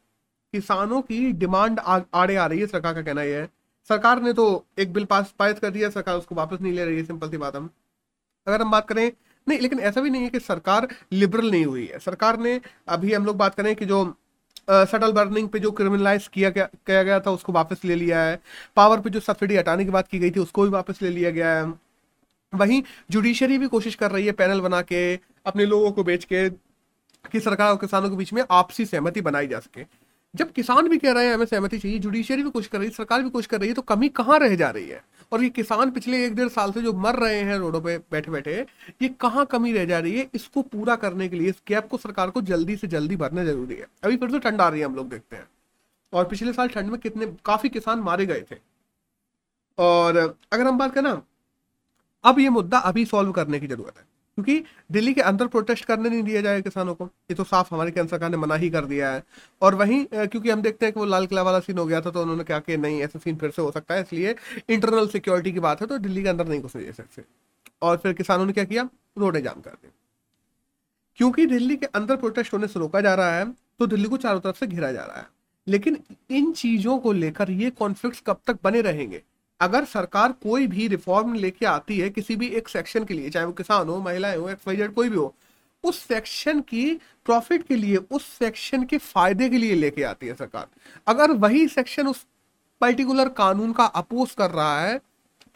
किसानों 0.53 1.03
की 1.03 1.33
डिमांड 1.33 1.81
आड़े 2.15 2.37
आ 2.37 2.47
रही 2.47 2.61
है, 2.61 2.67
सरकार 2.67 2.95
का 2.95 3.03
कहना 3.03 3.23
यह 3.23 3.41
है। 3.41 3.49
सरकार 3.89 4.23
ने 4.23 4.33
तो 4.33 4.65
एक 4.79 4.93
बिल 4.93 5.05
पास 5.05 5.35
पास 5.39 5.59
कर 5.59 5.71
दिया 5.71 5.91
सरकार 5.91 6.17
उसको 6.17 6.35
वापस 6.35 6.61
नहीं 6.61 6.73
ले 6.73 6.85
रही 6.85 6.97
है, 6.97 7.05
सिंपल 7.05 7.31
सी 7.31 7.37
बात 7.37 7.57
हम। 7.57 7.71
अगर 8.47 8.63
हम 8.63 8.71
बात 8.71 8.89
करें, 8.89 9.11
नहीं, 9.47 9.59
लेकिन 9.59 9.81
ऐसा 9.81 10.01
भी 10.01 10.11
नहीं 10.11 10.23
है 10.23 10.29
कि 10.31 10.41
सरकार 10.41 10.89
लिबरल 11.13 11.51
नहीं 11.51 11.65
हुई 11.65 11.87
है। 11.87 11.99
सरकार 11.99 12.39
ने, 12.39 12.61
अभी 12.89 13.13
हम 13.13 13.25
लोग 13.27 13.37
बात 13.37 13.55
करें 13.55 13.75
कि 13.77 13.85
जो 13.85 14.05
सटल 14.71 15.13
बर्निंग 15.13 15.49
पे 15.49 15.59
जो 15.59 15.71
क्रिमिनलाइज 15.71 16.27
किया 16.29 16.51
गया 16.51 16.65
किया 16.87 17.03
गया 17.03 17.19
था, 17.21 17.31
उसको 17.31 17.53
वापस 17.53 17.85
ले 17.85 17.95
लिया 17.95 18.23
है। 18.23 18.41
पावर 18.77 19.01
पे 19.01 19.11
जो 19.11 19.21
सब्सिडी 19.21 19.57
हटाने 19.57 19.85
की 19.85 19.91
बात 19.91 20.09
की 20.09 20.19
गई 20.19 20.31
थी, 20.31 20.41
उसको 20.41 20.63
भी 20.63 20.69
वापस 20.69 21.03
ले 21.03 21.09
लिया 21.09 21.31
गया 21.31 21.53
है। 21.55 21.73
वहीं 22.53 22.83
जुडिशरी 23.11 23.59
भी 23.59 23.67
कोशिश 23.69 23.95
कर 23.95 24.11
रही 24.11 24.27
है 24.27 24.33
पैनल 24.33 24.61
बना 24.61 24.81
के, 24.83 25.15
अपने 25.47 25.67
लोगों 25.67 25.91
को 25.93 26.05
बेच 26.05 26.25
के, 26.25 26.49
कि 26.51 27.41
सरकार 27.41 27.71
और 27.71 27.77
किसानों 27.77 28.11
के 28.11 28.17
बीच 28.17 28.33
में 28.33 28.43
आपसी 28.51 28.87
सहमति 28.87 29.21
बनाई 29.21 29.47
जा 29.47 29.59
सके। 29.61 29.83
जब 30.35 30.53
किसान 30.53 30.89
भी 30.89 30.99
कह 30.99 31.13
रहे 31.13 31.27
हैं, 31.27 31.35
हमें 31.35 31.47
सहमति 31.47 31.79
चाहिए 31.79 31.99
जुडिशियरी 31.99 32.43
भी 32.43 32.51
कुछ 32.51 32.67
कर 32.67 32.79
रही 32.79 32.89
है, 32.89 32.95
सरकार 32.95 33.23
भी 33.23 33.31
कुछ 33.31 33.47
कर 33.47 33.61
रही 33.61 33.69
है 33.69 33.75
तो 33.75 33.83
कमी 33.83 34.09
कहाँ 34.09 34.39
रह 34.39 34.55
जा 34.57 34.71
रही 34.71 34.89
है? 34.89 35.05
और 35.33 35.43
ये 35.43 35.49
किसान 35.51 35.91
पिछले 35.91 36.25
एक 36.27 36.35
डेढ़ 36.35 36.49
साल 36.49 36.73
से 36.73 36.83
जो 36.83 36.93
मर 36.93 37.17
रहे 37.17 37.41
हैं, 37.41 37.59
रोडों 37.59 37.81
पे 37.81 37.99
बैठे 37.99 38.31
बैठे 38.31 38.67
ये 39.03 39.09
कहाँ 39.09 39.47
कमी 39.47 39.73
रह 39.73 39.85
जा 39.85 39.99
रही 39.99 40.19
है? 40.19 40.31
इसको 40.35 40.63
पूरा 40.63 40.97
करने 40.97 41.29
के 41.29 41.37
लिए, 41.37 41.49
इस 41.49 41.63
गैप 41.69 41.89
को 41.89 41.97
सरकार 41.97 42.31
को 42.31 42.41
जल्दी 42.43 42.77
से 42.77 42.87
जल्दी 42.87 43.17
भरना 43.17 43.45
ज़रूरी 43.45 43.75
है। 43.75 43.87
अभी 44.05 44.17
फिर 44.17 44.31
से 44.31 44.39
ठंड 44.39 44.61
आ 44.61 44.69
रही 44.69 44.81
है, 44.81 44.87
हम 44.87 44.97
लोग 44.97 45.09
देखते 45.09 45.37
हैं। 45.37 45.49
और 46.13 46.25
पिछले 46.25 46.53
साल 46.53 46.69
ठंड 46.69 46.91
में 46.91 47.01
कितने, 47.01 47.27
काफ़ी 47.45 47.69
किसान 47.69 47.99
मारे 47.99 48.27
गए 48.27 48.45
थे। 48.51 48.57
और 49.79 50.39
अगर 50.53 50.67
हम 50.67 50.79
बात 50.79 50.95
करें 50.95 51.03
ना, 51.03 51.23
अब 52.25 52.39
ये 52.39 52.49
मुद्दा 52.49 52.79
अभी 52.79 53.05
सॉल्व 53.05 53.33
करने 53.33 53.61
की 53.61 53.67
ज़रूरत 53.67 53.99
है। 53.99 54.14
क्योंकि 54.39 54.63
दिल्ली 54.93 55.13
के 55.15 55.21
अंदर 55.23 55.47
प्रोटेस्ट 55.47 55.85
करने 55.85 56.09
नहीं 56.11 56.23
दिया 56.23 56.41
जाएगा 56.41 56.61
किसानों 56.61 56.95
को। 56.95 57.05
ये 57.05 57.35
तो 57.35 57.45
साफ़ 57.45 57.69
हमारी 57.75 57.91
केंद्र 57.91 58.11
सरकार 58.11 58.31
ने 58.31 58.37
मना 58.37 58.55
ही 58.55 58.71
कर 58.71 58.85
दिया 58.85 59.13
है। 59.13 59.23
और 59.63 59.75
वहीं 59.75 60.05
क्योंकि 60.07 60.51
हम 60.51 60.63
देखते 60.63 60.87
हैं 60.87 60.93
कि 60.93 61.01
वो 61.01 61.07
लाल 61.07 61.27
किला 61.27 61.43
वाला 61.43 61.61
सीन 61.61 61.79
हो 61.79 61.85
गया 61.87 62.01
था 62.01 62.11
तो 62.11 62.23
उन्होंने 62.23 62.45
कहा 62.45 62.59
कि 62.61 62.77
नहीं, 62.77 63.01
ऐसा 63.03 63.19
सीन 63.19 63.37
फिर 63.37 63.51
से 63.51 63.63
हो 63.63 63.71
सकता 63.71 63.95
है, 63.95 64.03
इसलिए 64.03 64.35
इंटरनल 64.69 65.09
सिक्योरिटी 65.09 65.53
की 65.53 65.61
बात 65.61 65.81
है 65.81 65.87
तो 65.87 65.99
दिल्ली 65.99 66.23
के 66.23 66.29
अंदर 66.29 66.49
नहीं 66.49 66.61
घुसे 66.61 66.85
जा 66.85 66.93
सकते 66.93 67.23
और 67.83 67.97
फिर 67.97 68.13
किसानों 68.13 68.47
ने 68.47 68.53
क्या 68.53 68.65
किया? 68.65 68.89
रोडे 69.19 69.41
जाम 69.43 69.61
कर 69.61 69.71
दी 69.73 69.89
क्योंकि 71.19 71.47
दिल्ली 71.47 71.77
के 71.77 71.87
अंदर 71.89 72.17
प्रोटेस्ट 72.17 72.53
होने 72.53 72.67
से 72.67 72.81
रोका 72.81 73.01
जा 73.01 73.15
रहा 73.15 73.39
है 73.39 73.45
तो 73.79 73.87
दिल्ली 73.87 74.09
को 74.09 74.17
चारों 74.17 74.41
तरफ़ 74.41 74.57
से 74.57 74.67
घिरा 74.67 74.91
जा 74.93 75.03
रहा 75.03 75.19
है। 75.19 75.27
लेकिन 75.67 75.99
इन 76.31 76.53
चीज़ों 76.53 76.99
को 76.99 77.13
लेकर 77.13 77.51
ये 77.53 77.71
कॉन्फ्लिक्ट 77.73 78.25
कब 78.27 78.41
तक 78.47 78.59
बने 78.65 78.81
रहेंगे? 78.83 79.23
अगर 79.61 79.85
सरकार 79.87 80.33
कोई 80.43 80.67
भी 80.67 80.87
रिफॉर्म 80.89 81.35
लेके 81.35 81.67
आती 81.67 81.99
है 81.99 82.09
किसी 82.11 82.37
भी 82.37 82.47
एक 82.49 82.69
सेक्शन 82.69 83.05
के 83.05 83.15
लिए, 83.15 83.31
चाहे 83.31 83.47
वो 83.47 83.53
किसान 83.53 83.89
हो 83.89 83.99
महिलाएँ 84.01 84.37
हो 84.37 84.49
एक्स 84.51 84.65
कोई 84.67 85.09
भी 85.09 85.17
हो, 85.17 85.35
उस 85.85 85.99
सेक्शन 85.99 86.61
की 86.63 86.85
प्रॉफिट 87.27 87.63
के 87.63 87.77
लिए, 87.77 87.97
उस 87.97 88.27
सेक्शन 88.29 88.85
के 88.85 88.99
फ़ायदे 88.99 89.49
के 89.49 89.59
लिए 89.59 89.75
लेके 89.75 90.03
आती 90.05 90.27
है 90.27 90.35
सरकार। 90.35 90.67
अगर 91.07 91.31
वही 91.39 91.67
सेक्शन 91.69 92.07
उस 92.07 92.25
पर्टिकुलर 92.81 93.29
कानून 93.35 93.73
का 93.73 93.85
अपोज 93.85 94.31
कर 94.33 94.51
रहा 94.51 94.81
है 94.81 95.01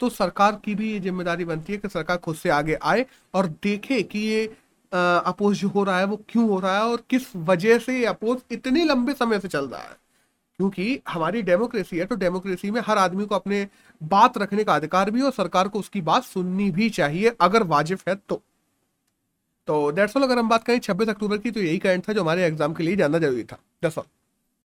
तो 0.01 0.09
सरकार 0.09 0.59
की 0.65 0.73
भी 0.75 0.91
ये 0.91 0.99
ज़िम्मेदारी 0.99 1.45
बनती 1.45 1.73
है 1.73 1.79
कि 1.79 1.89
सरकार 1.89 2.17
खुद 2.17 2.35
से 2.35 2.49
आगे 2.49 2.77
आए 2.83 3.05
और 3.33 3.47
देखे 3.63 4.01
कि 4.03 4.19
ये 4.19 4.45
अपोज 4.91 5.57
जो 5.57 5.67
हो 5.69 5.83
रहा 5.83 5.97
है, 5.99 6.05
वो 6.05 6.19
क्यों 6.29 6.47
हो 6.49 6.59
रहा 6.59 6.75
है 6.75 6.83
और 6.83 7.03
किस 7.09 7.35
वजह 7.35 7.79
से 7.79 7.97
ये 7.99 8.05
अपोज 8.05 8.37
इतने 8.51 8.83
लंबे 8.85 9.13
समय 9.13 9.39
से 9.39 9.47
चल 9.47 9.65
रहा 9.65 9.81
है। 9.81 9.97
क्योंकि 10.59 10.99
हमारी 11.07 11.41
डेमोक्रेसी 11.41 11.97
है 11.97 12.05
तो 12.05 12.15
डेमोक्रेसी 12.17 12.71
में 12.71 12.81
हर 12.85 12.97
आदमी 12.97 13.25
को 13.25 13.35
अपने 13.35 13.67
बात 14.01 14.37
रखने 14.37 14.63
का 14.63 14.75
अधिकार 14.75 15.11
भी 15.11 15.21
और 15.21 15.31
सरकार 15.31 15.67
को 15.67 15.79
उसकी 15.79 16.01
बात 16.03 16.23
सुननी 16.23 16.69
भी 16.71 16.89
चाहिए, 16.91 17.31
अगर 17.41 17.63
वाजिब 17.65 17.99
है 18.07 18.15
तो। 18.19 18.41
तो 19.67 19.91
दैट्स 19.91 20.17
ऑल 20.17 20.23
अगर 20.23 20.39
हम 20.39 20.49
बात 20.49 20.63
करें 20.63 20.79
26 20.79 21.09
अक्टूबर 21.09 21.37
की 21.37 21.51
तो 21.51 21.59
यही 21.59 21.77
करंट 21.79 22.07
था 22.07 22.13
जो 22.13 22.21
हमारे 22.21 22.45
एग्ज़ाम 22.45 22.73
के 22.73 22.83
लिए 22.83 22.95
जानना 22.95 23.19
ज़रूरी 23.19 23.43
था। 23.43 23.57
That's 23.83 23.97
all 23.97 24.05